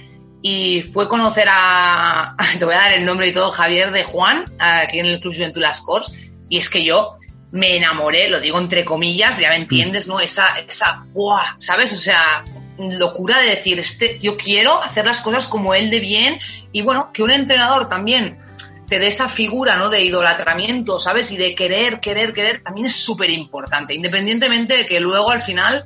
Y 0.41 0.83
fue 0.83 1.07
conocer 1.07 1.47
a, 1.49 2.35
te 2.59 2.65
voy 2.65 2.73
a 2.73 2.79
dar 2.79 2.93
el 2.93 3.05
nombre 3.05 3.27
y 3.27 3.33
todo, 3.33 3.51
Javier 3.51 3.91
de 3.91 4.03
Juan, 4.03 4.45
aquí 4.59 4.99
en 4.99 5.05
el 5.07 5.19
Club 5.19 5.35
Juventud 5.35 5.61
Las 5.61 5.81
Cors. 5.81 6.11
Y 6.49 6.57
es 6.57 6.69
que 6.69 6.83
yo 6.83 7.15
me 7.51 7.77
enamoré, 7.77 8.29
lo 8.29 8.39
digo 8.39 8.57
entre 8.57 8.85
comillas, 8.85 9.39
ya 9.39 9.49
me 9.49 9.57
entiendes, 9.57 10.07
¿no? 10.07 10.19
Esa, 10.19 10.59
esa, 10.59 11.05
¡buah! 11.13 11.55
¿Sabes? 11.57 11.93
O 11.93 11.97
sea, 11.97 12.43
locura 12.77 13.39
de 13.39 13.49
decir, 13.49 13.79
este, 13.79 14.19
yo 14.19 14.37
quiero 14.37 14.81
hacer 14.81 15.05
las 15.05 15.21
cosas 15.21 15.47
como 15.47 15.73
él 15.73 15.89
de 15.89 15.99
bien. 15.99 16.39
Y 16.71 16.81
bueno, 16.81 17.11
que 17.13 17.23
un 17.23 17.31
entrenador 17.31 17.89
también 17.89 18.37
te 18.87 18.99
dé 18.99 19.07
esa 19.07 19.27
figura 19.27 19.75
¿no? 19.77 19.89
de 19.89 20.03
idolatramiento, 20.03 20.99
¿sabes? 20.99 21.31
Y 21.31 21.37
de 21.37 21.55
querer, 21.55 21.99
querer, 21.99 22.33
querer, 22.33 22.63
también 22.63 22.87
es 22.87 22.95
súper 22.95 23.29
importante, 23.29 23.93
independientemente 23.93 24.77
de 24.77 24.85
que 24.85 24.99
luego 24.99 25.29
al 25.29 25.41
final 25.41 25.85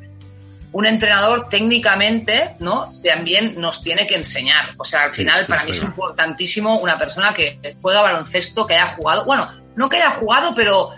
un 0.72 0.86
entrenador 0.86 1.50
técnicamente, 1.50 2.56
¿no? 2.60 2.94
También 3.04 3.60
nos 3.60 3.84
tiene 3.84 4.08
que 4.08 4.16
enseñar. 4.16 4.70
O 4.78 4.86
sea, 4.86 5.04
al 5.04 5.12
final 5.12 5.46
para 5.48 5.64
mí 5.64 5.72
es 5.72 5.84
importantísimo 5.84 6.80
una 6.80 6.98
persona 6.98 7.34
que 7.34 7.60
juega 7.82 8.02
baloncesto, 8.02 8.66
que 8.66 8.76
haya 8.76 8.88
jugado, 8.88 9.26
bueno, 9.26 9.50
no 9.76 9.90
que 9.90 9.98
haya 9.98 10.12
jugado, 10.12 10.54
pero 10.56 10.92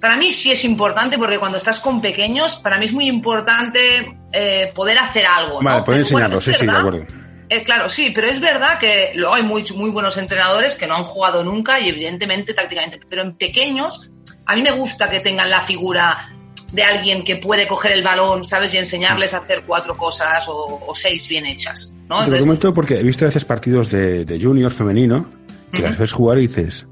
para 0.00 0.16
mí 0.16 0.32
sí 0.32 0.50
es 0.50 0.64
importante 0.64 1.18
porque 1.18 1.38
cuando 1.38 1.58
estás 1.58 1.80
con 1.80 2.00
pequeños, 2.00 2.56
para 2.56 2.78
mí 2.78 2.84
es 2.84 2.92
muy 2.92 3.08
importante 3.08 4.16
eh, 4.32 4.72
poder 4.74 4.98
hacer 4.98 5.26
algo. 5.26 5.60
Vale, 5.62 5.82
poder 5.82 6.00
enseñarlo, 6.00 6.40
sí, 6.40 6.52
sí, 6.54 6.66
de 6.66 6.72
acuerdo 6.72 7.06
eh, 7.50 7.62
claro, 7.62 7.88
sí, 7.88 8.12
pero 8.14 8.26
es 8.26 8.40
verdad 8.40 8.78
que 8.78 9.12
luego 9.14 9.34
hay 9.34 9.42
muy, 9.42 9.64
muy 9.74 9.90
buenos 9.90 10.18
entrenadores 10.18 10.76
que 10.76 10.86
no 10.86 10.96
han 10.96 11.04
jugado 11.04 11.42
nunca 11.42 11.80
y 11.80 11.88
evidentemente 11.88 12.52
tácticamente, 12.52 13.00
pero 13.08 13.22
en 13.22 13.36
pequeños 13.36 14.10
a 14.44 14.54
mí 14.54 14.62
me 14.62 14.72
gusta 14.72 15.08
que 15.08 15.20
tengan 15.20 15.48
la 15.48 15.62
figura 15.62 16.28
de 16.72 16.82
alguien 16.82 17.24
que 17.24 17.36
puede 17.36 17.66
coger 17.66 17.92
el 17.92 18.02
balón, 18.02 18.44
¿sabes? 18.44 18.74
Y 18.74 18.76
enseñarles 18.76 19.32
a 19.32 19.38
hacer 19.38 19.64
cuatro 19.66 19.96
cosas 19.96 20.44
o, 20.48 20.92
seis 20.94 21.26
bien 21.26 21.46
hechas, 21.46 21.96
¿no? 22.08 22.22
Te 22.24 22.32
lo 22.32 22.38
comento 22.40 22.74
porque 22.74 22.98
he 22.98 23.02
visto 23.02 23.24
a 23.24 23.28
veces 23.28 23.46
partidos 23.46 23.90
de, 23.90 24.38
junior 24.42 24.70
femenino 24.70 25.30
que 25.72 25.82
las 25.82 25.98
ves 25.98 26.12
jugar 26.12 26.38
y 26.38 26.48
dices, 26.48 26.86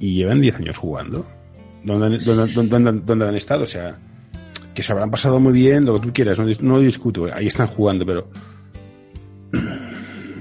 y 0.00 0.16
llevan 0.16 0.40
10 0.40 0.56
años 0.56 0.78
jugando. 0.78 1.26
¿Dónde, 1.84 2.18
dónde, 2.18 3.28
han 3.28 3.36
estado? 3.36 3.64
O 3.64 3.66
sea, 3.66 3.96
que 4.74 4.82
se 4.82 4.92
habrán 4.92 5.10
pasado 5.10 5.38
muy 5.38 5.52
bien, 5.52 5.84
lo 5.84 5.94
que 5.94 6.06
tú 6.06 6.12
quieras, 6.12 6.38
no, 6.60 6.80
discuto, 6.80 7.28
ahí 7.32 7.46
están 7.46 7.66
jugando, 7.66 8.04
pero... 8.04 8.28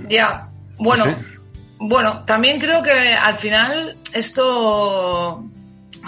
Ya, 0.09 0.49
bueno, 0.77 1.05
bueno, 1.79 2.23
también 2.23 2.59
creo 2.59 2.83
que 2.83 2.91
al 2.91 3.37
final 3.37 3.95
esto 4.13 5.43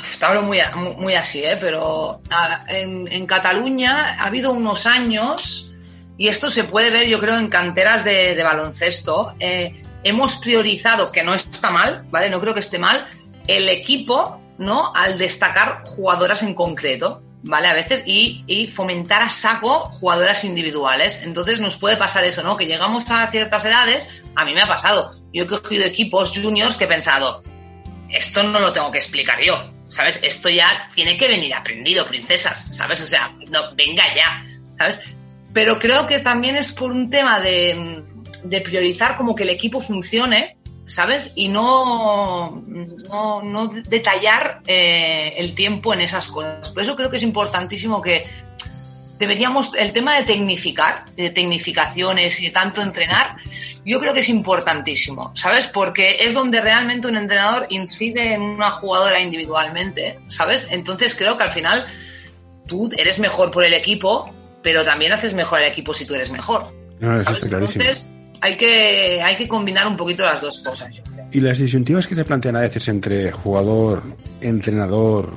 Está 0.03 0.27
hablo 0.27 0.43
muy, 0.43 0.59
muy 0.97 1.15
así, 1.15 1.43
¿eh? 1.43 1.57
pero 1.59 2.21
en, 2.67 3.25
Cataluña 3.25 4.15
ha 4.19 4.27
habido 4.27 4.51
unos 4.51 4.85
años, 4.85 5.73
y 6.17 6.27
esto 6.27 6.51
se 6.51 6.65
puede 6.65 6.91
ver 6.91 7.07
yo 7.07 7.19
creo 7.19 7.37
en 7.37 7.47
canteras 7.47 8.03
de, 8.03 8.41
baloncesto, 8.43 9.33
eh, 9.39 9.81
hemos 10.03 10.35
priorizado, 10.37 11.11
que 11.11 11.23
no 11.23 11.33
está 11.33 11.71
mal, 11.71 12.05
¿vale? 12.11 12.29
No 12.29 12.41
creo 12.41 12.53
que 12.53 12.59
esté 12.59 12.77
mal, 12.77 13.07
el 13.47 13.69
equipo, 13.69 14.41
¿no? 14.57 14.93
Al 14.95 15.17
destacar 15.17 15.83
jugadoras 15.85 16.43
en 16.43 16.53
concreto, 16.53 17.21
¿vale? 17.43 17.67
A 17.67 17.73
veces, 17.73 18.03
y, 18.05 18.43
y, 18.47 18.67
fomentar 18.67 19.21
a 19.21 19.29
saco 19.29 19.89
jugadoras 19.91 20.43
individuales. 20.43 21.23
Entonces 21.23 21.59
nos 21.59 21.77
puede 21.77 21.97
pasar 21.97 22.23
eso, 22.23 22.43
¿no? 22.43 22.57
Que 22.57 22.65
llegamos 22.65 23.09
a 23.11 23.27
ciertas 23.27 23.65
edades, 23.65 24.21
a 24.35 24.45
mí 24.45 24.53
me 24.53 24.61
ha 24.61 24.67
pasado. 24.67 25.11
Yo 25.33 25.43
he 25.43 25.47
cogido 25.47 25.85
equipos 25.85 26.31
juniors 26.37 26.77
que 26.77 26.85
he 26.85 26.87
pensado, 26.87 27.43
esto 28.09 28.43
no 28.43 28.59
lo 28.59 28.71
tengo 28.71 28.91
que 28.91 28.97
explicar 28.97 29.41
yo. 29.41 29.75
¿sabes? 29.87 30.19
Esto 30.23 30.49
ya 30.49 30.89
tiene 30.93 31.17
que 31.17 31.27
venir 31.27 31.53
aprendido, 31.53 32.07
princesas, 32.07 32.75
¿sabes? 32.75 33.01
O 33.01 33.07
sea, 33.07 33.35
no, 33.49 33.75
venga 33.75 34.03
ya, 34.15 34.43
¿sabes? 34.77 35.01
Pero 35.53 35.79
creo 35.79 36.07
que 36.07 36.19
también 36.19 36.55
es 36.55 36.71
por 36.71 36.91
un 36.91 37.09
tema 37.09 37.39
de, 37.39 38.03
priorizar 38.63 39.17
como 39.17 39.35
que 39.35 39.43
el 39.43 39.49
equipo 39.49 39.81
funcione, 39.81 40.54
¿sabes? 40.85 41.31
Y 41.35 41.47
no, 41.47 42.63
no, 42.65 43.67
detallar 43.67 44.61
eh, 44.67 45.33
el 45.37 45.55
tiempo 45.55 45.93
en 45.93 46.01
esas 46.01 46.27
cosas. 46.29 46.69
Por 46.69 46.83
eso 46.83 46.95
creo 46.95 47.09
que 47.09 47.17
es 47.17 47.23
importantísimo 47.23 48.01
que 48.01 48.25
deberíamos, 49.17 49.75
el 49.75 49.93
tema 49.93 50.15
de 50.15 50.23
tecnificar, 50.23 51.05
de 51.15 51.29
tecnificaciones 51.29 52.39
y 52.41 52.45
de 52.45 52.51
tanto 52.51 52.81
entrenar, 52.81 53.37
yo 53.85 53.99
creo 53.99 54.13
que 54.13 54.19
es 54.19 54.29
importantísimo, 54.29 55.31
¿sabes? 55.35 55.67
Porque 55.67 56.17
es 56.19 56.33
donde 56.33 56.61
realmente 56.61 57.07
un 57.07 57.15
entrenador 57.17 57.67
incide 57.69 58.33
en 58.33 58.41
una 58.41 58.71
jugadora 58.71 59.19
individualmente, 59.19 60.19
¿sabes? 60.27 60.67
Entonces 60.71 61.15
creo 61.15 61.37
que 61.37 61.43
al 61.43 61.51
final 61.51 61.85
tú 62.67 62.89
eres 62.97 63.19
mejor 63.19 63.51
por 63.51 63.63
el 63.63 63.73
equipo, 63.73 64.33
pero 64.61 64.83
también 64.83 65.13
haces 65.13 65.33
mejor 65.33 65.59
al 65.59 65.65
equipo 65.65 65.93
si 65.93 66.05
tú 66.05 66.15
eres 66.15 66.31
mejor. 66.31 66.73
Entonces 66.99 68.07
hay 68.45 68.57
que, 68.57 69.21
hay 69.23 69.35
que 69.35 69.47
combinar 69.47 69.87
un 69.87 69.97
poquito 69.97 70.23
las 70.23 70.41
dos 70.41 70.59
cosas. 70.59 71.01
Y 71.31 71.39
las 71.39 71.57
disyuntivas 71.57 72.05
que 72.05 72.13
se 72.13 72.23
plantean 72.23 72.55
a 72.55 72.59
veces 72.59 72.87
entre 72.89 73.31
jugador, 73.31 74.03
entrenador, 74.39 75.33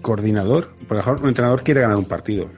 coordinador, 0.00 0.74
por 0.88 0.96
ejemplo, 0.96 1.24
un 1.24 1.28
entrenador 1.28 1.62
quiere 1.62 1.82
ganar 1.82 1.98
un 1.98 2.06
partido 2.06 2.48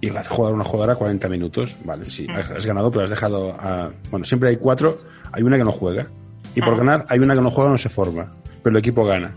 y 0.00 0.10
vas 0.10 0.26
a 0.26 0.34
jugar 0.34 0.54
una 0.54 0.64
jugadora 0.64 0.96
40 0.96 1.28
minutos, 1.28 1.76
vale, 1.84 2.08
sí, 2.08 2.26
has 2.28 2.64
ganado, 2.66 2.90
pero 2.90 3.04
has 3.04 3.10
dejado 3.10 3.52
a... 3.52 3.92
Bueno, 4.10 4.24
siempre 4.24 4.48
hay 4.48 4.56
cuatro, 4.56 5.00
hay 5.30 5.42
una 5.42 5.56
que 5.58 5.64
no 5.64 5.72
juega. 5.72 6.08
Y 6.54 6.60
por 6.60 6.76
ganar, 6.76 7.04
hay 7.08 7.18
una 7.18 7.34
que 7.34 7.40
no 7.42 7.50
juega, 7.50 7.70
no 7.70 7.78
se 7.78 7.88
forma, 7.90 8.34
pero 8.62 8.76
el 8.76 8.80
equipo 8.80 9.04
gana. 9.04 9.34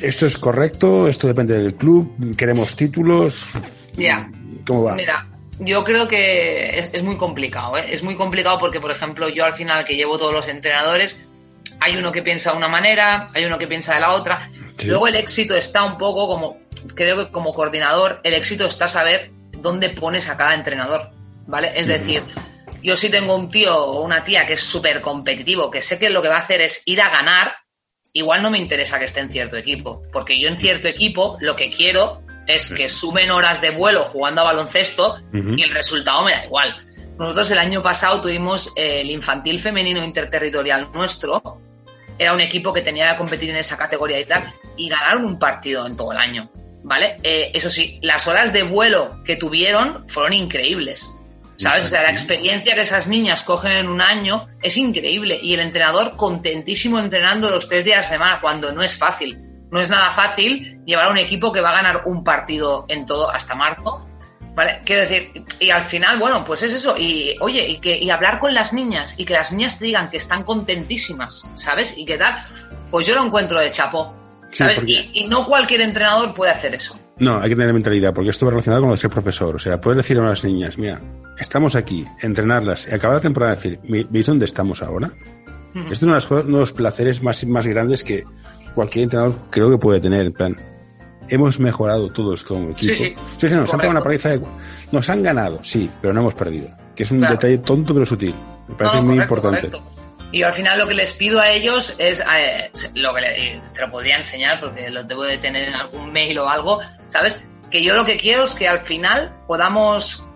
¿Esto 0.00 0.26
es 0.26 0.36
correcto? 0.36 1.08
¿Esto 1.08 1.28
depende 1.28 1.62
del 1.62 1.74
club? 1.74 2.36
¿Queremos 2.36 2.76
títulos? 2.76 3.48
Ya. 3.94 4.30
¿Cómo 4.66 4.84
va? 4.84 4.94
Mira, 4.94 5.26
yo 5.58 5.84
creo 5.84 6.08
que 6.08 6.78
es, 6.78 7.02
muy 7.02 7.16
complicado. 7.16 7.76
¿eh? 7.76 7.86
Es 7.88 8.02
muy 8.02 8.16
complicado 8.16 8.58
porque, 8.58 8.80
por 8.80 8.90
ejemplo, 8.90 9.28
yo 9.28 9.44
al 9.44 9.54
final 9.54 9.84
que 9.84 9.96
llevo 9.96 10.18
todos 10.18 10.32
los 10.32 10.48
entrenadores, 10.48 11.24
hay 11.80 11.96
uno 11.96 12.12
que 12.12 12.22
piensa 12.22 12.52
de 12.52 12.56
una 12.56 12.68
manera, 12.68 13.30
hay 13.34 13.44
uno 13.44 13.58
que 13.58 13.66
piensa 13.66 13.94
de 13.94 14.00
la 14.00 14.12
otra. 14.12 14.48
Luego 14.84 15.08
el 15.08 15.16
éxito 15.16 15.56
está 15.56 15.84
un 15.84 15.98
poco 15.98 16.26
como, 16.26 16.58
creo 16.94 17.16
que 17.16 17.30
como 17.30 17.52
coordinador, 17.52 18.20
el 18.24 18.34
éxito 18.34 18.66
está 18.66 18.88
saber 18.88 19.30
dónde 19.52 19.90
pones 19.90 20.28
a 20.28 20.36
cada 20.36 20.54
entrenador, 20.54 21.10
¿vale? 21.46 21.72
Es 21.74 21.86
decir, 21.86 22.22
yo 22.82 22.96
si 22.96 23.10
tengo 23.10 23.36
un 23.36 23.48
tío 23.48 23.76
o 23.76 24.02
una 24.02 24.24
tía 24.24 24.46
que 24.46 24.54
es 24.54 24.60
súper 24.60 25.00
competitivo, 25.00 25.70
que 25.70 25.82
sé 25.82 25.98
que 25.98 26.10
lo 26.10 26.22
que 26.22 26.28
va 26.28 26.36
a 26.36 26.40
hacer 26.40 26.60
es 26.60 26.82
ir 26.84 27.00
a 27.00 27.10
ganar, 27.10 27.54
igual 28.12 28.42
no 28.42 28.50
me 28.50 28.58
interesa 28.58 28.98
que 28.98 29.04
esté 29.04 29.20
en 29.20 29.30
cierto 29.30 29.56
equipo, 29.56 30.02
porque 30.12 30.38
yo 30.40 30.48
en 30.48 30.58
cierto 30.58 30.88
equipo 30.88 31.36
lo 31.40 31.56
que 31.56 31.70
quiero 31.70 32.22
es 32.46 32.72
que 32.72 32.88
sumen 32.88 33.30
horas 33.30 33.60
de 33.60 33.70
vuelo 33.70 34.04
jugando 34.04 34.42
a 34.42 34.44
baloncesto 34.44 35.18
y 35.32 35.62
el 35.62 35.70
resultado 35.70 36.24
me 36.24 36.32
da 36.32 36.44
igual. 36.44 36.76
Nosotros 37.18 37.50
el 37.50 37.58
año 37.58 37.82
pasado 37.82 38.20
tuvimos 38.20 38.72
el 38.76 39.10
infantil 39.10 39.60
femenino 39.60 40.02
interterritorial 40.02 40.88
nuestro, 40.92 41.60
era 42.18 42.32
un 42.32 42.40
equipo 42.40 42.72
que 42.72 42.82
tenía 42.82 43.12
que 43.12 43.18
competir 43.18 43.50
en 43.50 43.56
esa 43.56 43.76
categoría 43.76 44.20
y 44.20 44.24
tal, 44.24 44.52
y 44.76 44.88
ganaron 44.88 45.24
un 45.24 45.38
partido 45.38 45.86
en 45.86 45.96
todo 45.96 46.12
el 46.12 46.18
año, 46.18 46.50
¿vale? 46.82 47.16
Eh, 47.22 47.50
eso 47.54 47.70
sí, 47.70 47.98
las 48.02 48.26
horas 48.28 48.52
de 48.52 48.62
vuelo 48.62 49.22
que 49.24 49.36
tuvieron 49.36 50.08
fueron 50.08 50.32
increíbles, 50.32 51.20
¿sabes? 51.56 51.86
O 51.86 51.88
sea, 51.88 52.02
la 52.02 52.10
experiencia 52.10 52.74
que 52.74 52.82
esas 52.82 53.08
niñas 53.08 53.42
cogen 53.44 53.72
en 53.72 53.88
un 53.88 54.00
año 54.00 54.48
es 54.62 54.76
increíble, 54.76 55.38
y 55.42 55.54
el 55.54 55.60
entrenador 55.60 56.16
contentísimo 56.16 56.98
entrenando 56.98 57.50
los 57.50 57.68
tres 57.68 57.84
días 57.84 58.06
a 58.06 58.08
semana, 58.08 58.40
cuando 58.40 58.72
no 58.72 58.82
es 58.82 58.96
fácil. 58.96 59.38
No 59.72 59.80
es 59.80 59.90
nada 59.90 60.10
fácil 60.10 60.80
llevar 60.84 61.06
a 61.06 61.10
un 61.10 61.18
equipo 61.18 61.50
que 61.52 61.60
va 61.60 61.70
a 61.70 61.76
ganar 61.76 62.02
un 62.06 62.22
partido 62.22 62.84
en 62.88 63.06
todo 63.06 63.30
hasta 63.30 63.54
marzo, 63.54 64.06
¿Vale? 64.54 64.80
Quiero 64.84 65.02
decir, 65.02 65.44
y 65.60 65.70
al 65.70 65.82
final, 65.82 66.18
bueno, 66.18 66.44
pues 66.44 66.62
es 66.62 66.74
eso. 66.74 66.94
Y 66.98 67.36
oye, 67.40 67.66
y, 67.66 67.78
que, 67.78 67.98
y 67.98 68.10
hablar 68.10 68.38
con 68.38 68.52
las 68.52 68.72
niñas 68.74 69.14
y 69.16 69.24
que 69.24 69.32
las 69.32 69.50
niñas 69.50 69.78
te 69.78 69.86
digan 69.86 70.10
que 70.10 70.18
están 70.18 70.44
contentísimas, 70.44 71.50
¿sabes? 71.54 71.96
Y 71.96 72.04
qué 72.04 72.18
tal, 72.18 72.44
pues 72.90 73.06
yo 73.06 73.14
lo 73.14 73.24
encuentro 73.24 73.58
de 73.58 73.70
chapo, 73.70 74.14
¿sabes? 74.50 74.80
y, 74.84 75.26
no 75.28 75.46
cualquier 75.46 75.80
entrenador 75.80 76.34
puede 76.34 76.52
hacer 76.52 76.74
eso. 76.74 76.98
No, 77.18 77.40
hay 77.40 77.48
que 77.48 77.56
tener 77.56 77.72
mentalidad, 77.72 78.12
porque 78.12 78.30
esto 78.30 78.44
va 78.44 78.50
relacionado 78.50 78.82
con 78.82 78.88
lo 78.90 78.94
de 78.94 79.00
ser 79.00 79.10
profesor. 79.10 79.56
O 79.56 79.58
sea, 79.58 79.80
puedes 79.80 79.98
decir 79.98 80.18
a 80.18 80.28
las 80.28 80.44
niñas, 80.44 80.76
mira, 80.76 81.00
estamos 81.38 81.74
aquí, 81.74 82.04
entrenarlas, 82.20 82.88
y 82.90 82.94
acabar 82.94 83.16
la 83.16 83.22
temporada 83.22 83.54
decir, 83.54 83.80
¿veis 83.82 84.26
dónde 84.26 84.44
estamos 84.44 84.82
ahora? 84.82 85.10
Esto 85.74 85.92
es 85.92 86.02
uno 86.02 86.42
de, 86.42 86.50
los, 86.50 86.72
placeres 86.74 87.22
más, 87.22 87.46
más 87.46 87.66
grandes 87.66 88.04
que 88.04 88.24
cualquier 88.74 89.04
entrenador 89.04 89.34
creo 89.50 89.70
que 89.70 89.78
puede 89.78 90.00
tener. 90.00 90.26
En 90.26 90.32
plan, 90.32 90.56
hemos 91.28 91.60
mejorado 91.60 92.08
todos 92.08 92.42
como 92.42 92.70
equipo. 92.70 92.94
Sí, 92.94 93.14
sí. 93.38 93.48
nos 93.48 93.72
han 93.72 93.88
una 93.88 94.02
paliza 94.02 94.30
Nos 94.90 95.08
han 95.08 95.22
ganado, 95.22 95.60
sí, 95.62 95.90
pero 96.00 96.12
no 96.12 96.20
hemos 96.20 96.34
perdido. 96.34 96.68
Que 96.94 97.04
es 97.04 97.10
un 97.10 97.20
detalle 97.20 97.58
tonto 97.58 97.94
pero 97.94 98.04
sutil. 98.04 98.34
Me 98.68 98.74
parece 98.74 99.00
muy 99.00 99.18
importante. 99.18 99.70
Y 100.32 100.42
al 100.42 100.54
final 100.54 100.78
lo 100.78 100.88
que 100.88 100.94
les 100.94 101.12
pido 101.12 101.40
a 101.40 101.50
ellos 101.50 101.94
es, 101.98 102.20
eh, 102.20 102.70
lo 102.94 103.14
que 103.14 103.60
te 103.74 103.80
lo 103.80 103.90
podría 103.90 104.16
enseñar 104.16 104.60
porque 104.60 104.88
lo 104.88 105.04
debo 105.04 105.24
de 105.24 105.36
tener 105.36 105.68
en 105.68 105.74
algún 105.74 106.10
mail 106.10 106.38
o 106.38 106.48
algo, 106.48 106.80
¿sabes? 107.06 107.44
Que 107.70 107.84
yo 107.84 107.94
lo 107.94 108.06
que 108.06 108.16
quiero 108.16 108.44
es 108.44 108.54
que 108.54 108.66
al 108.66 108.82
final 108.82 109.34
podamos, 109.46 110.26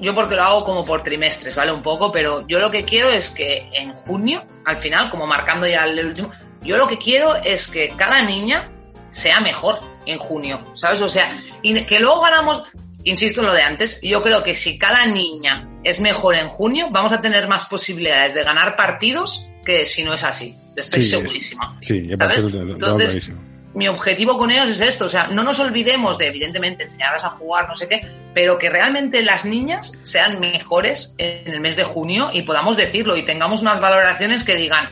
yo 0.00 0.14
porque 0.14 0.36
lo 0.36 0.42
hago 0.42 0.64
como 0.64 0.86
por 0.86 1.02
trimestres, 1.02 1.54
¿vale? 1.54 1.70
Un 1.70 1.82
poco, 1.82 2.10
pero 2.10 2.46
yo 2.48 2.60
lo 2.60 2.70
que 2.70 2.84
quiero 2.84 3.10
es 3.10 3.30
que 3.30 3.68
en 3.74 3.92
junio, 3.92 4.42
al 4.64 4.78
final, 4.78 5.10
como 5.10 5.26
marcando 5.26 5.66
ya 5.66 5.84
el 5.84 6.06
último, 6.06 6.30
yo 6.64 6.76
lo 6.76 6.88
que 6.88 6.98
quiero 6.98 7.36
es 7.36 7.68
que 7.68 7.94
cada 7.96 8.22
niña 8.22 8.70
sea 9.10 9.40
mejor 9.40 9.78
en 10.06 10.18
junio, 10.18 10.64
¿sabes? 10.74 11.00
O 11.00 11.08
sea, 11.08 11.30
y 11.62 11.84
que 11.84 12.00
luego 12.00 12.20
ganamos, 12.22 12.64
insisto 13.04 13.40
en 13.40 13.46
lo 13.46 13.52
de 13.52 13.62
antes, 13.62 14.00
yo 14.02 14.22
creo 14.22 14.42
que 14.42 14.54
si 14.54 14.78
cada 14.78 15.06
niña 15.06 15.68
es 15.84 16.00
mejor 16.00 16.34
en 16.34 16.48
junio, 16.48 16.88
vamos 16.90 17.12
a 17.12 17.20
tener 17.20 17.48
más 17.48 17.66
posibilidades 17.66 18.34
de 18.34 18.44
ganar 18.44 18.76
partidos 18.76 19.48
que 19.64 19.84
si 19.86 20.02
no 20.02 20.14
es 20.14 20.24
así. 20.24 20.56
Estoy 20.76 21.02
segurísima. 21.02 21.78
sí, 21.80 22.10
¿sabes? 22.16 22.42
Entonces, 22.42 23.30
mi 23.74 23.88
objetivo 23.88 24.36
con 24.36 24.50
ellos 24.50 24.68
es 24.68 24.80
esto, 24.80 25.06
o 25.06 25.08
sea, 25.08 25.28
no 25.28 25.44
nos 25.44 25.58
olvidemos 25.58 26.18
de, 26.18 26.26
evidentemente, 26.26 26.84
enseñarlas 26.84 27.24
a 27.24 27.30
jugar, 27.30 27.68
no 27.68 27.76
sé 27.76 27.88
qué, 27.88 28.06
pero 28.34 28.58
que 28.58 28.68
realmente 28.68 29.22
las 29.22 29.44
niñas 29.44 29.98
sean 30.02 30.40
mejores 30.40 31.14
en 31.18 31.52
el 31.52 31.60
mes 31.60 31.76
de 31.76 31.84
junio 31.84 32.30
y 32.32 32.42
podamos 32.42 32.76
decirlo 32.76 33.16
y 33.16 33.22
tengamos 33.24 33.62
unas 33.62 33.80
valoraciones 33.80 34.44
que 34.44 34.56
digan, 34.56 34.90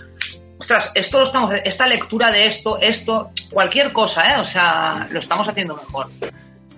ostras, 0.60 0.92
esto 0.94 1.18
lo 1.18 1.24
estamos, 1.24 1.52
esta 1.64 1.86
lectura 1.86 2.30
de 2.30 2.46
esto, 2.46 2.78
esto, 2.80 3.30
cualquier 3.50 3.92
cosa, 3.92 4.34
¿eh? 4.34 4.40
O 4.40 4.44
sea, 4.44 5.08
lo 5.10 5.18
estamos 5.18 5.48
haciendo 5.48 5.74
mejor. 5.74 6.08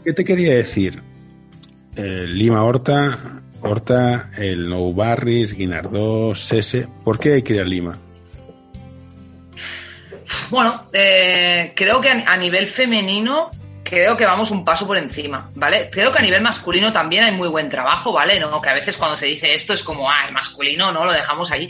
¿Qué 0.04 0.12
te 0.12 0.24
quería 0.24 0.54
decir? 0.54 1.02
Lima 1.96 2.64
Horta, 2.64 3.42
Horta, 3.60 4.30
el 4.38 4.68
Nou 4.68 4.94
Barris, 4.94 5.52
Guinardó, 5.52 6.34
Sese. 6.34 6.88
¿Por 7.04 7.18
qué 7.18 7.34
hay 7.34 7.42
que 7.42 7.54
ir 7.54 7.60
a 7.60 7.64
Lima? 7.64 7.98
Bueno, 10.50 10.86
eh, 10.92 11.72
creo 11.76 12.00
que 12.00 12.08
a, 12.08 12.36
nivel 12.36 12.66
femenino 12.66 13.50
creo 13.82 14.16
que 14.16 14.24
vamos 14.24 14.50
un 14.52 14.64
paso 14.64 14.86
por 14.86 14.96
encima, 14.96 15.50
¿vale? 15.54 15.90
Creo 15.90 16.12
que 16.12 16.20
a 16.20 16.22
nivel 16.22 16.40
masculino 16.40 16.92
también 16.92 17.24
hay 17.24 17.32
muy 17.32 17.48
buen 17.48 17.68
trabajo, 17.68 18.12
¿vale? 18.12 18.40
No, 18.40 18.62
que 18.62 18.70
a 18.70 18.74
veces 18.74 18.96
cuando 18.96 19.16
se 19.16 19.26
dice 19.26 19.52
esto 19.52 19.72
es 19.72 19.82
como, 19.82 20.08
ah, 20.08 20.24
el 20.26 20.32
masculino, 20.32 20.92
¿no? 20.92 21.04
Lo 21.04 21.12
dejamos 21.12 21.50
ahí. 21.50 21.68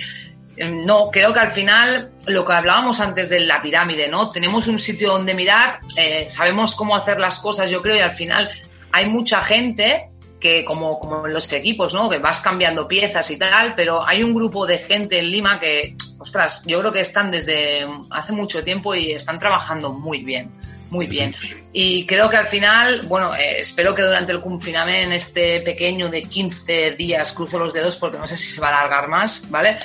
Em, 0.56 0.84
no, 0.84 1.10
creo 1.10 1.32
que 1.32 1.40
al 1.40 1.50
final 1.50 2.12
lo 2.26 2.44
que 2.44 2.52
hablábamos 2.52 3.00
antes 3.00 3.28
de 3.28 3.40
la 3.40 3.62
pirámide, 3.62 4.08
¿no? 4.08 4.30
Tenemos 4.30 4.66
un 4.66 4.78
sitio 4.78 5.12
donde 5.12 5.34
mirar, 5.34 5.80
eh, 5.96 6.28
sabemos 6.28 6.74
cómo 6.74 6.94
hacer 6.94 7.18
las 7.18 7.38
cosas, 7.38 7.70
yo 7.70 7.80
creo, 7.80 7.96
y 7.96 8.00
al 8.00 8.12
final 8.12 8.50
hay 8.90 9.06
mucha 9.08 9.40
gente 9.40 10.08
que 10.38 10.64
como, 10.64 10.98
como 10.98 11.26
en 11.26 11.32
los 11.32 11.50
equipos, 11.52 11.94
¿no? 11.94 12.10
Que 12.10 12.18
vas 12.18 12.40
cambiando 12.40 12.88
piezas 12.88 13.30
y 13.30 13.38
tal, 13.38 13.74
pero 13.76 14.06
hay 14.06 14.22
un 14.22 14.34
grupo 14.34 14.66
de 14.66 14.78
gente 14.78 15.18
en 15.18 15.30
Lima 15.30 15.60
que, 15.60 15.96
ostras, 16.18 16.64
yo 16.66 16.80
creo 16.80 16.92
que 16.92 17.00
están 17.00 17.30
desde 17.30 17.86
hace 18.10 18.32
mucho 18.32 18.62
tiempo 18.64 18.94
y 18.94 19.12
están 19.12 19.38
trabajando 19.38 19.92
muy 19.92 20.22
bien, 20.24 20.50
muy 20.92 21.06
bien. 21.06 21.34
Y 21.72 22.04
creo 22.04 22.28
que 22.28 22.36
al 22.36 22.46
final, 22.46 23.00
bueno, 23.06 23.34
eh, 23.34 23.60
espero 23.60 23.94
que 23.94 24.02
durante 24.02 24.30
el 24.30 24.42
confinamiento, 24.42 25.14
este 25.14 25.62
pequeño 25.62 26.10
de 26.10 26.24
15 26.24 26.90
días, 26.92 27.32
cruzo 27.32 27.58
los 27.58 27.72
dedos 27.72 27.96
porque 27.96 28.18
no 28.18 28.26
sé 28.26 28.36
si 28.36 28.48
se 28.48 28.60
va 28.60 28.68
a 28.68 28.80
alargar 28.80 29.08
más, 29.08 29.50
¿vale? 29.50 29.78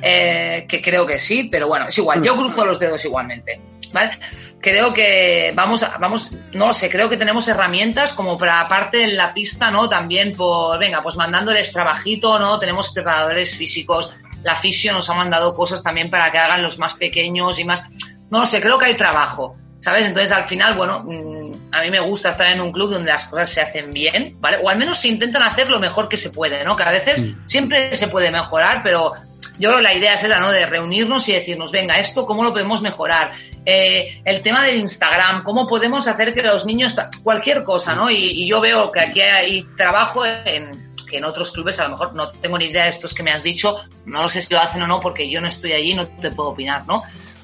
Eh, 0.00 0.64
que 0.68 0.80
creo 0.80 1.04
que 1.04 1.18
sí, 1.18 1.48
pero 1.50 1.66
bueno, 1.66 1.88
es 1.88 1.98
igual, 1.98 2.22
yo 2.22 2.36
cruzo 2.36 2.64
los 2.64 2.78
dedos 2.78 3.04
igualmente. 3.04 3.60
¿Vale? 3.92 4.18
Creo 4.60 4.94
que 4.94 5.52
vamos, 5.54 5.84
vamos, 6.00 6.32
no 6.52 6.68
lo 6.68 6.72
sé, 6.72 6.88
creo 6.88 7.10
que 7.10 7.18
tenemos 7.18 7.46
herramientas 7.48 8.14
como 8.14 8.38
para 8.38 8.66
parte 8.66 9.02
en 9.02 9.18
la 9.18 9.34
pista, 9.34 9.70
¿no? 9.70 9.86
También 9.86 10.32
por, 10.32 10.78
venga, 10.78 11.02
pues 11.02 11.16
mandándoles 11.16 11.72
trabajito, 11.72 12.38
¿no? 12.38 12.58
Tenemos 12.58 12.90
preparadores 12.90 13.54
físicos, 13.54 14.16
la 14.44 14.56
fisio 14.56 14.94
nos 14.94 15.10
ha 15.10 15.14
mandado 15.14 15.52
cosas 15.52 15.82
también 15.82 16.08
para 16.08 16.32
que 16.32 16.38
hagan 16.38 16.62
los 16.62 16.78
más 16.78 16.94
pequeños 16.94 17.58
y 17.58 17.64
más, 17.64 17.84
no 18.30 18.38
lo 18.38 18.46
sé, 18.46 18.62
creo 18.62 18.78
que 18.78 18.86
hay 18.86 18.94
trabajo. 18.94 19.56
¿Sabes? 19.82 20.06
Entonces, 20.06 20.30
al 20.30 20.44
final, 20.44 20.74
bueno, 20.76 21.02
mm, 21.04 21.74
a 21.74 21.82
mí 21.82 21.90
me 21.90 21.98
gusta 21.98 22.30
estar 22.30 22.46
en 22.46 22.60
un 22.60 22.70
club 22.70 22.92
donde 22.92 23.10
las 23.10 23.24
cosas 23.24 23.48
se 23.48 23.60
hacen 23.60 23.92
bien, 23.92 24.36
¿vale? 24.40 24.58
O 24.62 24.68
al 24.68 24.78
menos 24.78 25.00
se 25.00 25.08
intentan 25.08 25.42
hacer 25.42 25.68
lo 25.68 25.80
mejor 25.80 26.08
que 26.08 26.16
se 26.16 26.30
puede, 26.30 26.64
¿no? 26.64 26.76
Que 26.76 26.84
a 26.84 26.92
veces 26.92 27.22
Mm. 27.22 27.46
siempre 27.46 27.96
se 27.96 28.06
puede 28.06 28.30
mejorar, 28.30 28.82
pero 28.84 29.12
yo 29.58 29.68
creo 29.70 29.78
que 29.78 29.82
la 29.82 29.92
idea 29.92 30.14
es 30.14 30.22
esa, 30.22 30.38
¿no? 30.38 30.52
De 30.52 30.66
reunirnos 30.66 31.28
y 31.28 31.32
decirnos, 31.32 31.72
venga, 31.72 31.98
esto, 31.98 32.26
¿cómo 32.26 32.44
lo 32.44 32.52
podemos 32.52 32.80
mejorar? 32.80 33.32
Eh, 33.66 34.22
el 34.24 34.40
tema 34.40 34.64
del 34.64 34.76
Instagram, 34.78 35.42
¿cómo 35.42 35.66
podemos 35.66 36.06
hacer 36.06 36.32
que 36.32 36.42
los 36.44 36.64
niños, 36.64 36.94
cualquier 37.24 37.64
cosa, 37.64 37.96
¿no? 37.96 38.08
Y, 38.08 38.16
y 38.16 38.48
yo 38.48 38.60
veo 38.60 38.92
que 38.92 39.00
aquí 39.00 39.20
hay 39.20 39.66
trabajo 39.76 40.24
en 40.24 40.94
que 41.10 41.18
en 41.18 41.24
otros 41.24 41.50
clubes 41.50 41.78
a 41.80 41.84
lo 41.84 41.90
mejor 41.90 42.14
no 42.14 42.28
tengo 42.30 42.56
ni 42.56 42.66
idea 42.66 42.84
de 42.84 42.90
estos 42.90 43.12
que 43.14 43.22
me 43.24 43.32
has 43.32 43.42
dicho, 43.42 43.76
no 44.06 44.22
lo 44.22 44.28
sé 44.28 44.40
si 44.40 44.54
lo 44.54 44.60
hacen 44.60 44.80
o 44.82 44.86
no 44.86 45.00
porque 45.00 45.28
yo 45.28 45.40
no 45.40 45.48
estoy 45.48 45.72
allí, 45.72 45.92
no 45.94 46.06
te 46.06 46.30
puedo 46.30 46.50
opinar, 46.50 46.86
¿no? 46.86 47.02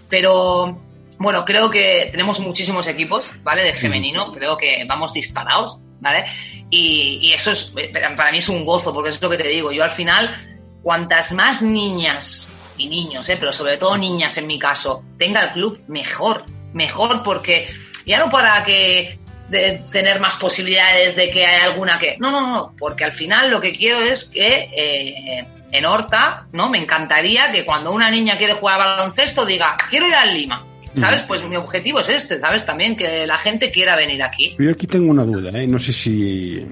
Pero 0.08 0.80
bueno, 1.18 1.44
creo 1.44 1.70
que 1.70 2.08
tenemos 2.10 2.40
muchísimos 2.40 2.86
equipos, 2.86 3.34
¿vale? 3.42 3.64
De 3.64 3.74
femenino, 3.74 4.32
creo 4.32 4.56
que 4.56 4.84
vamos 4.86 5.12
disparados, 5.12 5.80
¿vale? 6.00 6.24
Y, 6.70 7.18
y 7.22 7.32
eso 7.32 7.50
es, 7.50 7.74
para 8.16 8.30
mí 8.30 8.38
es 8.38 8.48
un 8.48 8.64
gozo, 8.64 8.92
porque 8.94 9.10
es 9.10 9.20
lo 9.20 9.30
que 9.30 9.36
te 9.36 9.48
digo, 9.48 9.72
yo 9.72 9.82
al 9.82 9.90
final, 9.90 10.34
cuantas 10.82 11.32
más 11.32 11.62
niñas 11.62 12.50
y 12.76 12.88
niños, 12.88 13.28
¿eh? 13.28 13.36
pero 13.38 13.52
sobre 13.52 13.76
todo 13.76 13.96
niñas 13.96 14.38
en 14.38 14.46
mi 14.46 14.58
caso, 14.58 15.02
tenga 15.18 15.42
el 15.42 15.52
club, 15.52 15.82
mejor, 15.88 16.44
mejor, 16.72 17.22
porque 17.22 17.68
ya 18.06 18.18
no 18.18 18.30
para 18.30 18.64
que 18.64 19.18
de 19.48 19.82
tener 19.90 20.20
más 20.20 20.36
posibilidades 20.36 21.16
de 21.16 21.30
que 21.30 21.46
haya 21.46 21.64
alguna 21.64 21.98
que... 21.98 22.16
No, 22.18 22.30
no, 22.30 22.40
no, 22.46 22.74
porque 22.78 23.04
al 23.04 23.12
final 23.12 23.50
lo 23.50 23.60
que 23.60 23.72
quiero 23.72 24.00
es 24.00 24.26
que 24.26 24.70
eh, 24.76 25.46
en 25.72 25.86
Horta, 25.86 26.46
¿no? 26.52 26.68
Me 26.68 26.78
encantaría 26.78 27.50
que 27.50 27.64
cuando 27.64 27.92
una 27.92 28.10
niña 28.10 28.36
quiere 28.36 28.52
jugar 28.54 28.80
al 28.80 28.96
baloncesto 28.96 29.46
diga, 29.46 29.76
quiero 29.88 30.06
ir 30.06 30.14
al 30.14 30.34
Lima. 30.34 30.66
¿Sabes? 30.98 31.22
Pues 31.22 31.44
mi 31.48 31.56
objetivo 31.56 32.00
es 32.00 32.08
este, 32.08 32.40
¿sabes? 32.40 32.64
También 32.66 32.96
que 32.96 33.26
la 33.26 33.36
gente 33.38 33.70
quiera 33.70 33.96
venir 33.96 34.22
aquí. 34.22 34.56
Yo 34.58 34.70
aquí 34.70 34.86
tengo 34.86 35.10
una 35.10 35.24
duda, 35.24 35.50
¿eh? 35.60 35.66
No 35.66 35.78
sé 35.78 35.92
si. 35.92 36.64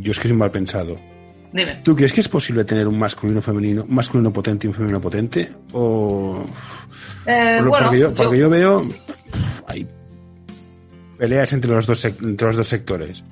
Yo 0.00 0.12
es 0.12 0.18
que 0.18 0.28
soy 0.28 0.36
mal 0.36 0.50
pensado. 0.50 0.98
Dime. 1.52 1.80
¿Tú 1.82 1.96
crees 1.96 2.12
que 2.12 2.20
es 2.20 2.28
posible 2.28 2.64
tener 2.64 2.86
un 2.86 2.98
masculino 2.98 3.40
femenino, 3.40 3.84
masculino 3.88 4.32
potente 4.32 4.66
y 4.66 4.68
un 4.68 4.74
femenino 4.74 5.00
potente? 5.00 5.50
O. 5.72 6.44
Eh, 7.26 7.58
bueno, 7.64 7.70
porque, 7.84 7.98
yo, 7.98 8.08
yo- 8.10 8.14
porque 8.14 8.38
yo 8.38 8.50
veo. 8.50 8.86
Hay 9.66 9.86
peleas 11.18 11.52
entre 11.52 11.70
los 11.70 11.86
dos, 11.86 12.04
entre 12.04 12.46
los 12.46 12.56
dos 12.56 12.68
sectores. 12.68 13.22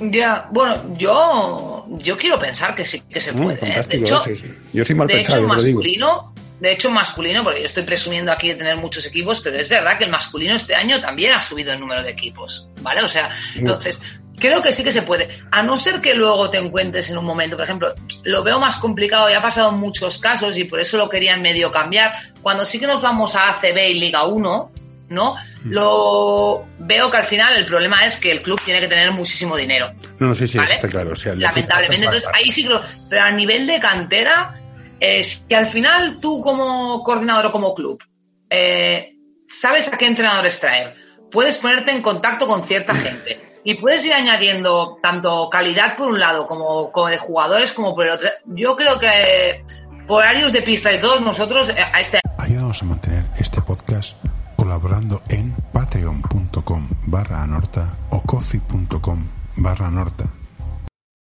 ya, 0.00 0.48
bueno, 0.52 0.94
yo, 0.98 1.86
yo 2.02 2.16
quiero 2.16 2.38
pensar 2.38 2.74
que 2.74 2.84
sí 2.84 3.02
que 3.08 3.20
se 3.20 3.32
Mm, 3.32 3.42
puede. 3.42 3.58
¿eh? 3.78 3.82
De 3.88 3.96
hecho, 3.98 4.20
sí, 4.22 4.34
sí. 4.34 4.46
Yo 4.72 4.84
soy 4.84 4.94
mal 4.96 5.06
de 5.08 5.14
pensado, 5.14 5.38
hecho 5.40 5.48
masculino, 5.48 6.34
de 6.60 6.72
hecho 6.72 6.90
masculino, 6.90 7.44
porque 7.44 7.60
yo 7.60 7.66
estoy 7.66 7.82
presumiendo 7.84 8.32
aquí 8.32 8.48
de 8.48 8.54
tener 8.54 8.76
muchos 8.76 9.04
equipos, 9.06 9.40
pero 9.40 9.58
es 9.58 9.68
verdad 9.68 9.98
que 9.98 10.04
el 10.04 10.10
masculino 10.10 10.54
este 10.54 10.74
año 10.74 11.00
también 11.00 11.32
ha 11.34 11.42
subido 11.42 11.72
el 11.72 11.80
número 11.80 12.02
de 12.02 12.10
equipos, 12.10 12.70
¿vale? 12.80 13.02
O 13.02 13.08
sea, 13.08 13.30
entonces, 13.54 14.00
creo 14.38 14.62
que 14.62 14.72
sí 14.72 14.82
que 14.82 14.92
se 14.92 15.02
puede. 15.02 15.42
A 15.50 15.62
no 15.62 15.76
ser 15.76 16.00
que 16.00 16.14
luego 16.14 16.48
te 16.50 16.58
encuentres 16.58 17.10
en 17.10 17.18
un 17.18 17.24
momento, 17.24 17.56
por 17.56 17.64
ejemplo, 17.64 17.94
lo 18.24 18.42
veo 18.42 18.58
más 18.58 18.76
complicado, 18.76 19.28
ya 19.30 19.38
ha 19.38 19.42
pasado 19.42 19.70
en 19.70 19.76
muchos 19.76 20.18
casos 20.18 20.56
y 20.56 20.64
por 20.64 20.80
eso 20.80 20.96
lo 20.96 21.08
querían 21.10 21.42
medio 21.42 21.70
cambiar. 21.70 22.12
Cuando 22.42 22.64
sí 22.64 22.80
que 22.80 22.86
nos 22.86 23.02
vamos 23.02 23.34
a 23.34 23.50
ACB 23.50 23.90
y 23.90 23.94
Liga 24.00 24.24
1, 24.24 24.72
¿no? 25.08 25.34
Mm. 25.62 25.70
Lo 25.72 26.66
veo 26.78 27.10
que 27.10 27.16
al 27.16 27.24
final 27.26 27.54
el 27.56 27.66
problema 27.66 28.04
es 28.04 28.16
que 28.18 28.32
el 28.32 28.42
club 28.42 28.60
tiene 28.64 28.80
que 28.80 28.88
tener 28.88 29.10
muchísimo 29.12 29.56
dinero. 29.56 29.92
No, 30.18 30.28
no, 30.28 30.34
sí, 30.34 30.46
sí, 30.48 30.58
¿vale? 30.58 30.74
está 30.74 30.88
claro. 30.88 31.12
O 31.12 31.16
sea, 31.16 31.32
el 31.32 31.40
Lamentablemente, 31.40 32.06
entonces 32.06 32.28
ahí 32.34 32.50
sí 32.50 32.64
lo- 32.64 32.82
Pero 33.08 33.22
a 33.22 33.30
nivel 33.30 33.66
de 33.66 33.78
cantera, 33.78 34.60
es 35.00 35.44
que 35.48 35.56
al 35.56 35.66
final 35.66 36.20
tú 36.20 36.40
como 36.40 37.02
coordinador 37.02 37.46
o 37.46 37.52
como 37.52 37.74
club, 37.74 38.02
eh, 38.50 39.16
sabes 39.48 39.92
a 39.92 39.98
qué 39.98 40.06
entrenadores 40.06 40.60
traer. 40.60 40.94
Puedes 41.30 41.58
ponerte 41.58 41.92
en 41.92 42.02
contacto 42.02 42.46
con 42.46 42.62
cierta 42.62 42.94
gente 42.94 43.60
y 43.64 43.74
puedes 43.74 44.04
ir 44.04 44.14
añadiendo 44.14 44.96
tanto 45.02 45.48
calidad 45.50 45.96
por 45.96 46.08
un 46.08 46.20
lado 46.20 46.46
como, 46.46 46.92
como 46.92 47.08
de 47.08 47.18
jugadores 47.18 47.72
como 47.72 47.94
por 47.94 48.06
el 48.06 48.12
otro. 48.12 48.28
Yo 48.46 48.76
creo 48.76 48.98
que 48.98 49.64
por 50.06 50.22
horarios 50.22 50.52
de 50.52 50.62
pista 50.62 50.92
y 50.92 51.00
todos 51.00 51.20
nosotros 51.20 51.70
eh, 51.70 51.76
a 51.80 52.00
este 52.00 52.20
Ayúdanos 52.38 52.80
a 52.82 52.84
mantener 52.84 53.26
este 53.38 53.60
podcast 53.60 54.14
colaborando 54.56 55.22
en 55.28 55.52
patreon.com 55.72 56.88
barra 57.06 57.42
anorta 57.42 57.96
o 58.10 58.20
coffee.com 58.20 59.26
barra 59.56 59.88
anorta. 59.88 60.24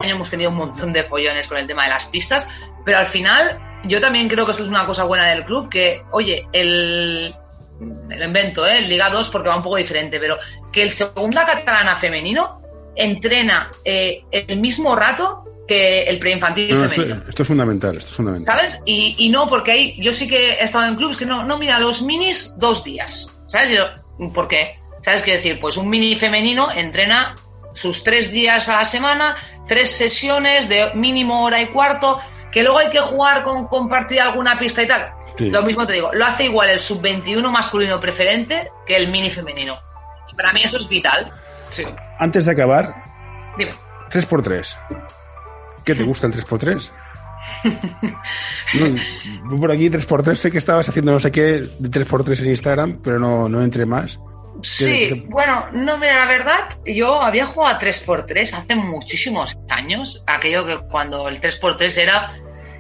Año 0.04 0.16
hemos 0.16 0.30
tenido 0.30 0.50
un 0.50 0.58
montón 0.58 0.94
de 0.94 1.04
follones 1.04 1.48
con 1.48 1.58
el 1.58 1.68
tema 1.68 1.84
de 1.84 1.90
las 1.90 2.08
pistas, 2.08 2.48
pero 2.86 2.98
al 2.98 3.08
final 3.08 3.60
yo 3.86 4.00
también 4.00 4.28
creo 4.28 4.46
que 4.46 4.52
esto 4.52 4.64
es 4.64 4.70
una 4.70 4.86
cosa 4.86 5.04
buena 5.04 5.30
del 5.30 5.46
club, 5.46 5.70
que, 5.70 6.04
oye, 6.12 6.48
el, 6.54 7.34
el 8.10 8.24
invento, 8.24 8.66
¿eh? 8.66 8.80
el 8.80 8.90
Liga 8.90 9.10
2 9.10 9.30
porque 9.30 9.50
va 9.50 9.56
un 9.56 9.62
poco 9.62 9.78
diferente, 9.78 10.20
pero 10.20 10.38
que 10.72 10.84
el 10.84 10.90
segunda 10.90 11.46
catalana 11.46 11.96
femenino 11.96 12.62
entrena 12.96 13.72
eh, 13.84 14.24
el 14.32 14.60
mismo 14.60 14.96
rato 14.96 15.44
que 15.68 16.04
el 16.04 16.20
preinfantil 16.20 16.70
No, 16.74 16.80
no, 16.80 16.86
esto, 16.86 16.96
femenino. 17.02 17.24
esto 17.28 17.42
es 17.42 17.48
fundamental, 17.48 17.98
esto 17.98 18.10
es 18.10 18.16
fundamental. 18.16 18.56
¿Sabes? 18.56 18.82
Y, 18.86 19.16
y 19.18 19.30
no, 19.30 19.48
porque 19.48 19.72
hay, 19.72 20.02
yo 20.02 20.14
sí 20.14 20.28
que 20.28 20.54
he 20.54 20.64
estado 20.64 20.86
en 20.88 20.96
clubes 20.96 21.18
que 21.18 21.26
no, 21.26 21.44
no, 21.46 21.58
mira, 21.58 21.80
los 21.80 22.02
minis 22.02 22.54
dos 22.58 22.84
días. 22.84 23.36
¿Sabes? 23.48 23.72
Yo, 23.72 23.86
¿Por 24.34 24.48
qué? 24.48 24.80
¿Sabes 25.02 25.22
qué 25.22 25.34
decir? 25.34 25.60
Pues 25.60 25.78
un 25.78 25.90
mini 25.90 26.16
femenino 26.16 26.70
entrena 26.72 27.36
sus 27.74 28.04
tres 28.04 28.32
días 28.32 28.70
a 28.70 28.78
la 28.78 28.86
semana, 28.86 29.36
tres 29.68 29.92
sesiones 29.92 30.70
de 30.70 30.92
mínimo 30.96 31.44
hora 31.44 31.62
y 31.62 31.68
cuarto, 31.68 32.20
que 32.52 32.64
luego 32.64 32.80
hay 32.80 32.90
que 32.90 33.00
jugar 33.00 33.44
con 33.44 33.68
compartir 33.68 34.22
alguna 34.22 34.58
pista 34.58 34.84
y 34.84 34.88
tal. 34.88 35.14
Sí. 35.38 35.50
Lo 35.50 35.64
mismo 35.64 35.86
te 35.88 35.94
digo, 35.94 36.14
lo 36.14 36.26
hace 36.26 36.46
igual 36.46 36.70
el 36.70 36.80
sub-21 36.80 37.50
masculino 37.52 38.00
preferente 38.00 38.72
que 38.86 38.96
el 38.96 39.08
mini 39.10 39.30
femenino. 39.30 39.80
Y 40.32 40.36
para 40.36 40.54
mí 40.54 40.62
eso 40.64 40.78
es 40.78 40.88
vital. 40.88 41.34
Sí. 41.70 41.84
Antes 42.20 42.46
de 42.46 42.52
acabar, 42.52 43.04
Dime. 43.58 43.72
3x3. 44.10 44.78
¿Qué 45.84 45.96
te 45.96 46.04
gusta 46.04 46.28
el 46.28 46.34
3x3? 46.34 46.92
No, 49.44 49.58
por 49.58 49.72
aquí 49.72 49.90
3x3 49.90 50.36
sé 50.36 50.52
que 50.52 50.58
estabas 50.58 50.88
haciendo 50.88 51.12
no 51.12 51.20
sé 51.20 51.32
qué 51.32 51.68
de 51.78 52.06
3x3 52.06 52.40
en 52.40 52.50
Instagram, 52.50 53.00
pero 53.04 53.20
no, 53.20 53.50
no 53.50 53.62
entré 53.62 53.86
más. 53.86 54.20
Sí, 54.64 54.86
qué- 55.10 55.24
bueno, 55.28 55.68
no, 55.74 55.98
mira, 55.98 56.20
la 56.20 56.32
verdad, 56.32 56.70
yo 56.86 57.22
había 57.22 57.46
jugado 57.46 57.76
a 57.76 57.80
3x3 57.80 58.54
hace 58.54 58.76
muchísimos 58.76 59.58
años, 59.70 60.24
aquello 60.28 60.66
que 60.66 60.80
cuando 60.90 61.28
el 61.28 61.40
3x3 61.40 61.98
era 61.98 62.36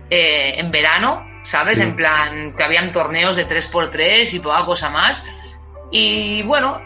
eh, 0.09 0.55
en 0.59 0.71
verano, 0.71 1.25
¿sabes? 1.43 1.77
Sí. 1.77 1.83
En 1.83 1.95
plan, 1.95 2.55
que 2.55 2.63
habían 2.63 2.91
torneos 2.91 3.35
de 3.37 3.45
3x3 3.47 4.33
y 4.33 4.39
poca 4.39 4.65
cosa 4.65 4.89
más. 4.89 5.27
Y 5.91 6.41
bueno, 6.43 6.81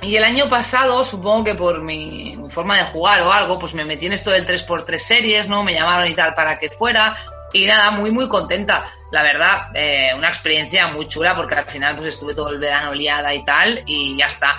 y 0.00 0.16
el 0.16 0.24
año 0.24 0.48
pasado, 0.48 1.04
supongo 1.04 1.44
que 1.44 1.54
por 1.54 1.82
mi, 1.82 2.36
mi 2.36 2.50
forma 2.50 2.76
de 2.76 2.84
jugar 2.84 3.22
o 3.22 3.32
algo, 3.32 3.58
pues 3.58 3.74
me 3.74 3.84
metí 3.84 4.06
en 4.06 4.12
esto 4.12 4.30
del 4.30 4.46
3x3 4.46 4.98
series, 4.98 5.48
¿no? 5.48 5.62
Me 5.62 5.74
llamaron 5.74 6.08
y 6.08 6.14
tal 6.14 6.34
para 6.34 6.58
que 6.58 6.70
fuera. 6.70 7.16
Y 7.52 7.66
nada, 7.66 7.90
muy, 7.90 8.10
muy 8.10 8.28
contenta. 8.28 8.86
La 9.10 9.22
verdad, 9.22 9.68
eh, 9.74 10.10
una 10.16 10.28
experiencia 10.28 10.86
muy 10.88 11.06
chula 11.08 11.36
porque 11.36 11.54
al 11.54 11.64
final 11.64 11.96
pues 11.96 12.08
estuve 12.08 12.34
todo 12.34 12.48
el 12.50 12.58
verano 12.58 12.94
liada 12.94 13.34
y 13.34 13.44
tal 13.44 13.82
y 13.86 14.16
ya 14.16 14.26
está. 14.26 14.56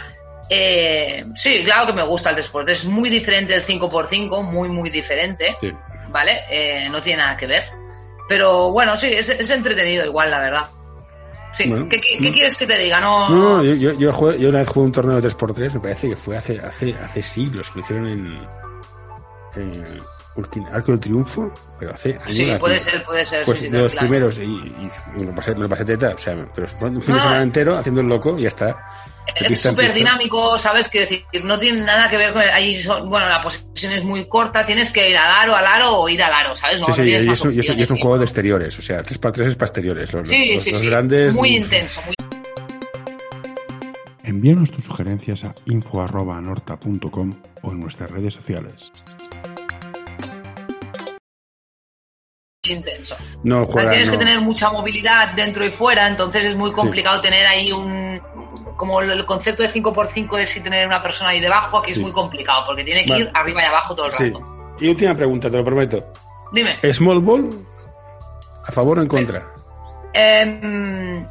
Eh, 0.49 1.25
sí, 1.33 1.63
claro 1.65 1.87
que 1.87 1.93
me 1.93 2.03
gusta 2.03 2.29
el 2.29 2.35
3x3. 2.37 2.69
Es 2.69 2.85
muy 2.85 3.09
diferente 3.09 3.53
del 3.53 3.63
5x5, 3.65 4.43
muy, 4.43 4.69
muy 4.69 4.89
diferente. 4.89 5.55
Sí. 5.59 5.71
¿Vale? 6.09 6.41
Eh, 6.49 6.89
no 6.91 7.01
tiene 7.01 7.23
nada 7.23 7.35
que 7.37 7.47
ver. 7.47 7.63
Pero 8.29 8.71
bueno, 8.71 8.95
sí, 8.95 9.07
es, 9.11 9.29
es 9.29 9.49
entretenido 9.49 10.05
igual, 10.05 10.29
la 10.29 10.39
verdad. 10.39 10.67
Sí. 11.53 11.67
Bueno, 11.69 11.87
¿Qué, 11.89 11.99
qué- 11.99 12.17
qué 12.19 12.27
no. 12.29 12.33
quieres 12.33 12.55
que 12.57 12.67
te 12.67 12.77
diga? 12.77 12.99
No, 12.99 13.29
No, 13.29 13.57
no, 13.57 13.63
yo, 13.63 13.73
yo, 13.73 13.93
yo, 13.93 14.11
jugué- 14.13 14.39
yo 14.39 14.49
una 14.49 14.59
vez 14.59 14.69
jugué 14.69 14.85
un 14.85 14.91
torneo 14.91 15.19
de 15.19 15.27
3x3, 15.29 15.73
me 15.73 15.79
parece 15.79 16.09
que 16.09 16.15
fue 16.15 16.37
hace, 16.37 16.59
hace, 16.59 16.95
hace 17.03 17.21
siglos, 17.23 17.69
que 17.71 17.79
lo 17.79 17.85
hicieron 17.85 18.07
en, 18.07 18.47
en 19.55 20.01
Urquin- 20.35 20.67
Arco 20.73 20.91
del 20.91 20.99
Triunfo, 20.99 21.53
pero 21.79 21.93
hace 21.93 22.13
años. 22.13 22.23
Sí, 22.31 22.49
aquí. 22.49 22.59
puede 22.59 22.79
ser, 22.79 23.03
puede 23.03 23.25
ser. 23.25 23.45
Pues 23.45 23.59
sí, 23.59 23.65
sí, 23.65 23.71
de 23.71 23.79
los 23.79 23.91
claro. 23.91 24.07
primeros, 24.07 24.39
y, 24.39 24.43
y 24.43 24.89
me, 25.19 25.25
lo 25.25 25.35
pasé, 25.35 25.53
me 25.53 25.61
lo 25.61 25.69
pasé 25.69 25.85
teta, 25.85 26.13
o 26.15 26.17
sea, 26.17 26.35
pero 26.55 26.67
un 26.81 27.01
fin 27.01 27.13
de 27.13 27.13
No, 27.13 27.19
semana 27.19 27.39
eh. 27.39 27.43
entero 27.43 27.73
haciendo 27.77 28.01
el 28.01 28.07
loco 28.07 28.35
y 28.37 28.41
ya 28.43 28.47
está. 28.47 28.77
De 29.39 29.47
Es 29.47 29.61
súper 29.61 29.93
dinámico, 29.93 30.57
¿sabes? 30.57 30.89
Quiero 30.89 31.07
decir, 31.09 31.25
no 31.45 31.57
tiene 31.57 31.81
nada 31.81 32.09
que 32.09 32.17
ver 32.17 32.33
con. 32.33 32.41
Ahí 32.41 32.75
son- 32.75 33.09
bueno, 33.09 33.29
la 33.29 33.39
posesión 33.41 33.93
es 33.93 34.03
muy 34.03 34.25
corta, 34.27 34.65
tienes 34.65 34.91
que 34.91 35.09
ir 35.09 35.17
al 35.17 35.31
aro, 35.31 35.55
al 35.55 35.65
aro 35.65 35.99
o 35.99 36.09
ir 36.09 36.21
al 36.21 36.33
aro, 36.33 36.55
¿sabes? 36.55 36.79
No, 36.81 36.87
Sí, 36.87 36.91
no 36.91 36.95
sí, 36.97 37.03
y 37.03 37.13
es, 37.13 37.25
y 37.25 37.29
es 37.59 37.69
y 37.77 37.81
es 37.83 37.89
un 37.91 37.97
juego 37.99 38.17
de 38.17 38.25
exteriores, 38.25 38.77
o 38.77 38.81
sea, 38.81 39.01
3x3 39.03 39.51
es 39.51 39.55
para 39.55 39.67
exteriores. 39.69 40.11
Los, 40.13 40.27
Sí, 40.27 40.53
los- 40.55 40.63
sí, 40.63 40.71
los 40.71 40.79
sí. 40.81 40.87
grandes. 40.87 41.33
Muy 41.35 41.51
mm, 41.51 41.63
intenso, 41.63 42.01
muy 42.05 42.13
Envíanos 44.25 44.71
tus 44.71 44.85
sugerencias 44.85 45.43
a 45.43 45.53
info.anorta.com 45.65 47.33
o 47.61 47.71
en 47.71 47.79
nuestras 47.79 48.09
redes 48.09 48.33
sociales. 48.33 48.91
Intenso. 52.73 53.15
No 53.43 53.65
juega. 53.65 53.89
tienes 53.91 54.09
que 54.09 54.17
tener 54.17 54.39
mucha 54.39 54.69
movilidad 54.71 55.33
dentro 55.33 55.65
y 55.65 55.71
fuera, 55.71 56.07
entonces 56.07 56.45
es 56.45 56.55
muy 56.55 56.71
complicado 56.71 57.19
tener 57.21 57.45
ahí 57.45 57.71
un. 57.71 58.21
Como 58.77 59.01
el 59.01 59.25
concepto 59.25 59.61
de 59.63 59.69
5x5 59.69 60.35
de 60.37 60.47
si 60.47 60.61
tener 60.61 60.87
una 60.87 61.01
persona 61.03 61.29
ahí 61.31 61.39
debajo, 61.39 61.77
aquí 61.77 61.91
es 61.91 61.99
muy 61.99 62.11
complicado, 62.11 62.65
porque 62.65 62.83
tiene 62.83 63.05
que 63.05 63.11
Vale. 63.11 63.23
ir 63.25 63.31
arriba 63.33 63.61
y 63.61 63.65
abajo 63.65 63.95
todo 63.95 64.07
el 64.07 64.11
Sí. 64.13 64.25
rato. 64.29 64.75
Y 64.79 64.89
última 64.89 65.13
pregunta, 65.15 65.49
te 65.51 65.57
lo 65.57 65.63
prometo. 65.63 66.11
Dime. 66.51 66.79
¿Small 66.91 67.19
ball? 67.19 67.49
¿A 68.65 68.71
favor 68.71 68.97
o 68.97 69.01
en 69.01 69.07
contra? 69.07 69.45
Eh, 70.13 71.23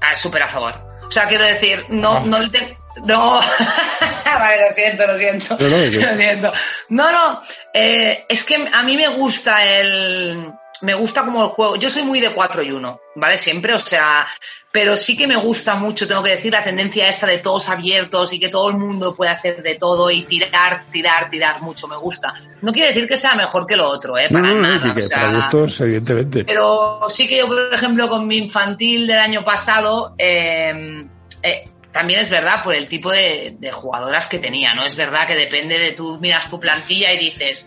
ah, 0.00 0.16
súper 0.16 0.42
a 0.42 0.48
favor. 0.48 0.74
O 1.06 1.10
sea, 1.10 1.28
quiero 1.28 1.44
decir, 1.44 1.84
no, 1.90 2.16
Ah. 2.16 2.22
no 2.24 2.40
le 2.40 2.76
No, 3.04 3.38
vale, 4.24 4.68
lo 4.68 4.74
siento, 4.74 5.06
lo 5.06 5.16
siento. 5.16 5.56
No, 5.60 5.68
no, 5.68 5.76
Lo 6.10 6.16
siento. 6.16 6.52
No, 6.88 7.12
no, 7.12 7.40
eh, 7.72 8.24
es 8.28 8.42
que 8.42 8.56
a 8.72 8.82
mí 8.82 8.96
me 8.96 9.08
gusta 9.08 9.64
el. 9.64 10.52
Me 10.82 10.94
gusta 10.94 11.24
como 11.24 11.42
el 11.42 11.48
juego. 11.48 11.76
Yo 11.76 11.90
soy 11.90 12.02
muy 12.02 12.20
de 12.20 12.30
4 12.30 12.62
y 12.62 12.70
1, 12.72 13.00
¿vale? 13.16 13.38
Siempre, 13.38 13.74
o 13.74 13.78
sea. 13.78 14.26
Pero 14.70 14.98
sí 14.98 15.16
que 15.16 15.26
me 15.26 15.36
gusta 15.36 15.76
mucho, 15.76 16.06
tengo 16.06 16.22
que 16.22 16.30
decir, 16.30 16.52
la 16.52 16.62
tendencia 16.62 17.08
esta 17.08 17.26
de 17.26 17.38
todos 17.38 17.70
abiertos 17.70 18.32
y 18.34 18.38
que 18.38 18.50
todo 18.50 18.68
el 18.68 18.76
mundo 18.76 19.14
puede 19.14 19.30
hacer 19.30 19.62
de 19.62 19.76
todo 19.76 20.10
y 20.10 20.22
tirar, 20.24 20.84
tirar, 20.92 21.30
tirar 21.30 21.62
mucho. 21.62 21.88
Me 21.88 21.96
gusta. 21.96 22.34
No 22.60 22.70
quiere 22.70 22.88
decir 22.88 23.08
que 23.08 23.16
sea 23.16 23.34
mejor 23.34 23.66
que 23.66 23.76
lo 23.76 23.88
otro, 23.88 24.18
¿eh? 24.18 24.28
No, 24.30 24.40
Para 24.40 24.48
no, 24.48 24.60
no, 24.60 24.68
nada. 24.68 24.94
que 24.94 25.00
o 25.00 25.02
sea, 25.02 25.20
para 25.22 25.36
gustos, 25.36 25.80
evidentemente. 25.80 26.44
pero 26.44 27.00
sí 27.08 27.26
que 27.26 27.38
yo, 27.38 27.46
por 27.46 27.72
ejemplo, 27.72 28.08
con 28.10 28.26
mi 28.26 28.36
infantil 28.36 29.06
del 29.06 29.18
año 29.18 29.42
pasado, 29.42 30.14
eh, 30.18 31.06
eh, 31.42 31.64
también 31.90 32.20
es 32.20 32.28
verdad 32.28 32.62
por 32.62 32.74
el 32.74 32.88
tipo 32.88 33.10
de, 33.10 33.56
de 33.58 33.72
jugadoras 33.72 34.28
que 34.28 34.38
tenía, 34.38 34.74
¿no? 34.74 34.84
Es 34.84 34.96
verdad 34.96 35.26
que 35.26 35.34
depende 35.34 35.78
de 35.78 35.92
tú 35.92 36.18
miras 36.20 36.50
tu 36.50 36.60
plantilla 36.60 37.12
y 37.14 37.18
dices, 37.18 37.66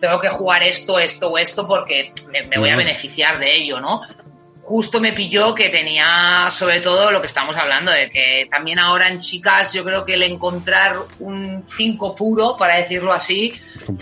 tengo 0.00 0.20
que 0.20 0.28
jugar 0.28 0.62
esto, 0.62 0.98
esto 0.98 1.28
o 1.30 1.38
esto 1.38 1.66
porque 1.66 2.12
me, 2.30 2.44
me 2.46 2.58
voy 2.58 2.70
a 2.70 2.76
beneficiar 2.76 3.38
de 3.38 3.54
ello, 3.56 3.80
¿no? 3.80 4.00
Justo 4.58 5.00
me 5.00 5.12
pilló 5.12 5.54
que 5.54 5.68
tenía, 5.68 6.48
sobre 6.50 6.80
todo 6.80 7.12
lo 7.12 7.20
que 7.20 7.28
estamos 7.28 7.56
hablando, 7.56 7.92
de 7.92 8.10
que 8.10 8.48
también 8.50 8.78
ahora 8.80 9.08
en 9.08 9.20
chicas 9.20 9.72
yo 9.72 9.84
creo 9.84 10.04
que 10.04 10.14
el 10.14 10.22
encontrar 10.24 10.96
un 11.20 11.62
5 11.64 12.16
puro, 12.16 12.56
para 12.56 12.76
decirlo 12.76 13.12
así, 13.12 13.52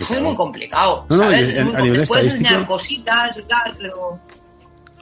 es 0.09 0.21
muy 0.21 0.35
complicado. 0.35 1.05
No, 1.09 1.17
no, 1.17 1.23
¿sabes? 1.25 1.49
y 1.49 1.51
Es 1.53 1.59
a- 1.59 1.63
muy 1.65 1.75
a 1.75 1.79
nivel. 1.81 2.07
Puedes 2.07 2.25
enseñar 2.33 2.65
cositas 2.65 3.37
y 3.37 3.43
tal, 3.43 3.75
pero... 3.77 4.19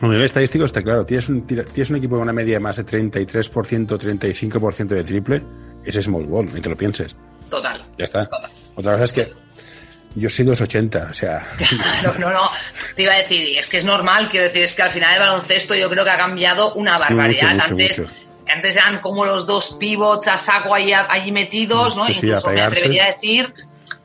A 0.01 0.07
nivel 0.07 0.23
estadístico 0.25 0.65
está 0.65 0.81
claro. 0.81 1.05
Tienes 1.05 1.29
un, 1.29 1.45
tienes 1.47 1.89
un 1.91 1.95
equipo 1.95 2.15
con 2.15 2.23
una 2.23 2.33
media 2.33 2.55
de 2.55 2.59
más 2.59 2.75
de 2.75 2.85
33%, 2.85 3.87
35% 3.87 4.87
de 4.87 5.03
triple. 5.05 5.43
Ese 5.85 5.99
es 5.99 6.05
small 6.05 6.25
ball, 6.25 6.53
ni 6.53 6.59
te 6.59 6.67
lo 6.69 6.75
pienses. 6.75 7.15
Total. 7.49 7.85
Ya 7.97 8.03
está. 8.03 8.27
Otra 8.75 8.93
cosa 8.93 9.03
es 9.05 9.13
que 9.13 9.33
yo 10.15 10.29
soy 10.29 10.45
de 10.45 10.51
los 10.51 10.61
80, 10.61 11.07
o 11.09 11.13
sea. 11.13 11.45
Claro, 12.01 12.19
no, 12.19 12.29
no. 12.31 12.49
Te 12.95 13.03
iba 13.03 13.13
a 13.13 13.17
decir, 13.17 13.47
y 13.47 13.57
es 13.57 13.67
que 13.67 13.77
es 13.77 13.85
normal, 13.85 14.29
quiero 14.29 14.45
decir, 14.45 14.63
es 14.63 14.73
que 14.73 14.83
al 14.83 14.91
final 14.91 15.13
el 15.13 15.19
baloncesto 15.19 15.75
yo 15.75 15.89
creo 15.89 16.03
que 16.03 16.11
ha 16.11 16.17
cambiado 16.17 16.73
una 16.73 16.97
barbaridad. 16.97 17.51
Mucho, 17.51 17.61
mucho, 17.61 17.71
antes, 17.71 17.99
mucho. 17.99 18.11
que 18.45 18.51
antes 18.51 18.75
eran 18.75 18.99
como 18.99 19.25
los 19.25 19.45
dos 19.45 19.77
pivots 19.79 20.27
a 20.27 20.37
saco 20.37 20.75
ahí, 20.75 20.93
allí 20.93 21.31
metidos, 21.31 21.95
¿no? 21.95 22.05
Sí, 22.05 22.13
sí, 22.13 22.27
Incluso 22.27 22.49
me 22.49 22.61
atrevería 22.61 23.05
a 23.05 23.07
decir 23.07 23.53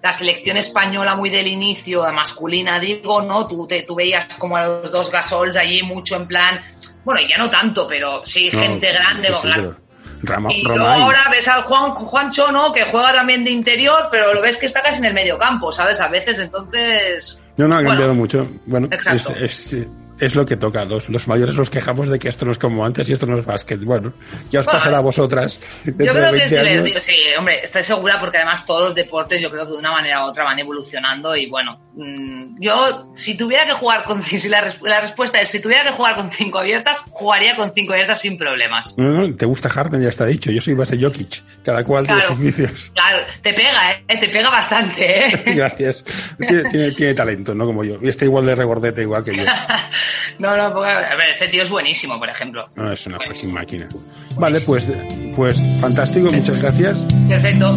la 0.03 0.12
selección 0.12 0.57
española 0.57 1.16
muy 1.16 1.29
del 1.29 1.49
inicio, 1.49 2.11
masculina, 2.12 2.79
digo, 2.79 3.21
¿no? 3.21 3.47
Tú, 3.47 3.66
te, 3.66 3.83
tú 3.83 3.97
veías 3.97 4.37
como 4.37 4.57
a 4.57 4.64
los 4.64 4.92
dos 4.92 5.11
gasols 5.11 5.57
allí 5.57 5.83
mucho 5.83 6.16
en 6.16 6.29
plan, 6.29 6.62
bueno, 7.05 7.21
ya 7.29 7.37
no 7.37 7.51
tanto, 7.51 7.87
pero 7.87 8.23
sí, 8.23 8.51
no, 8.53 8.61
gente 8.61 8.92
grande, 8.92 9.29
sí, 9.29 9.33
con 9.33 9.42
sí, 9.42 9.79
Rama- 10.22 10.52
Y 10.52 10.62
luego 10.62 10.87
ahora 10.87 11.20
ves 11.31 11.46
al 11.48 11.62
Juan, 11.62 11.92
Juancho, 11.94 12.50
¿no? 12.52 12.72
Que 12.72 12.85
juega 12.85 13.12
también 13.12 13.44
de 13.44 13.50
interior, 13.50 14.09
pero 14.11 14.35
lo 14.35 14.40
ves 14.42 14.57
que 14.57 14.66
está 14.66 14.83
casi 14.83 14.98
en 14.98 15.04
el 15.07 15.14
medio 15.14 15.38
campo, 15.38 15.72
¿sabes? 15.72 16.00
A 16.00 16.09
veces, 16.09 16.38
entonces... 16.40 17.40
No, 17.57 17.66
no, 17.68 17.74
ha 17.74 17.76
Bueno, 17.78 17.88
cambiado 17.90 18.14
mucho. 18.14 18.48
Bueno, 18.66 18.88
es, 18.90 18.94
Exacto. 19.07 19.35
es, 19.40 19.72
es 19.72 19.87
lo 20.35 20.44
que 20.46 20.57
toca. 20.57 20.85
Los, 20.85 21.09
los 21.09 21.26
mayores 21.28 21.54
nos 21.57 21.70
quejamos 21.70 22.09
de 22.09 22.18
que 22.18 22.28
esto 22.28 22.44
no 22.44 22.52
es 22.52 22.59
como 22.59 22.85
antes 22.85 23.09
y 23.09 23.12
esto 23.12 23.26
no 23.26 23.38
es 23.38 23.44
básquet. 23.44 23.81
Bueno, 23.83 24.12
ya 24.50 24.61
os 24.61 24.66
Bueno, 24.66 24.78
pasará 24.78 24.98
a 24.98 25.00
vosotras. 25.00 25.61
Yo 25.85 25.92
de 25.92 26.07
creo 26.09 26.12
que 26.33 26.44
es 26.44 26.50
20 26.50 26.59
años. 26.59 26.68
divertido, 26.85 27.00
sí, 27.00 27.16
hombre, 27.38 27.61
estoy 27.62 27.83
segura 27.83 28.18
porque 28.20 28.38
además 28.38 28.64
todos 28.66 28.83
los 28.83 28.94
deportes 28.94 29.40
yo 29.40 29.50
creo 29.50 29.66
que 29.66 29.72
de 29.72 29.78
una 29.78 29.92
manera 29.92 30.24
u 30.24 30.28
otra 30.28 30.44
van 30.44 30.59
evolucionando 30.59 31.37
y 31.37 31.48
bueno, 31.48 31.81
mm, 31.94 32.57
yo 32.61 33.11
si 33.14 33.37
tuviera 33.37 33.64
que 33.66 33.72
jugar 33.72 34.04
con, 34.04 34.22
si 34.22 34.48
la, 34.48 34.66
la 34.83 35.00
respuesta 35.00 35.40
es 35.40 35.48
si 35.48 35.61
tuviera 35.62 35.83
que 35.85 35.90
jugar 35.90 36.14
con 36.16 36.31
cinco 36.33 36.59
abiertas, 36.59 37.04
jugaría 37.11 37.57
con 37.57 37.72
cinco 37.74 37.92
abiertas 37.92 38.20
sin 38.20 38.37
problemas. 38.38 38.94
No, 38.98 39.09
no, 39.11 39.35
te 39.37 39.46
gusta 39.46 39.68
Harden, 39.68 40.00
ya 40.02 40.09
está 40.09 40.26
dicho. 40.26 40.50
Yo 40.50 40.61
soy 40.61 40.74
base 40.74 40.98
Jokic. 41.00 41.42
Cada 41.64 41.85
cual 41.85 42.07
tiene 42.07 42.20
Claro. 42.22 42.35
sus 42.35 42.44
vicios. 42.44 42.90
Claro, 42.94 43.18
te 43.42 43.52
pega, 43.52 43.92
¿eh? 43.92 44.04
Te 44.18 44.28
pega 44.28 44.50
bastante, 44.50 45.26
¿eh? 45.26 45.42
Gracias. 45.54 46.04
Tiene, 46.38 46.64
tiene- 46.70 46.92
tiene 46.92 47.14
talento, 47.14 47.54
¿no? 47.54 47.66
Como 47.66 47.85
yo. 47.85 47.98
Y 48.02 48.09
está 48.09 48.24
igual 48.24 48.46
de 48.46 48.54
regordete, 48.54 49.02
igual 49.02 49.22
que 49.24 49.35
yo. 49.35 49.42
No, 50.38 50.57
no, 50.57 50.73
porque, 50.73 50.90
a 50.90 51.16
ver, 51.16 51.31
ese 51.31 51.49
tío 51.49 51.62
es 51.62 51.71
buenísimo, 51.71 52.18
por 52.18 52.29
ejemplo. 52.29 52.68
No, 52.77 52.92
es 52.92 53.07
una 53.07 53.18
fucking 53.18 53.53
máquina. 53.53 53.88
Vale, 54.37 54.61
pues, 54.61 54.88
pues 55.35 55.59
fantástico. 55.81 56.31
Muchas 56.31 56.61
gracias. 56.61 56.99
Perfecto. 57.29 57.77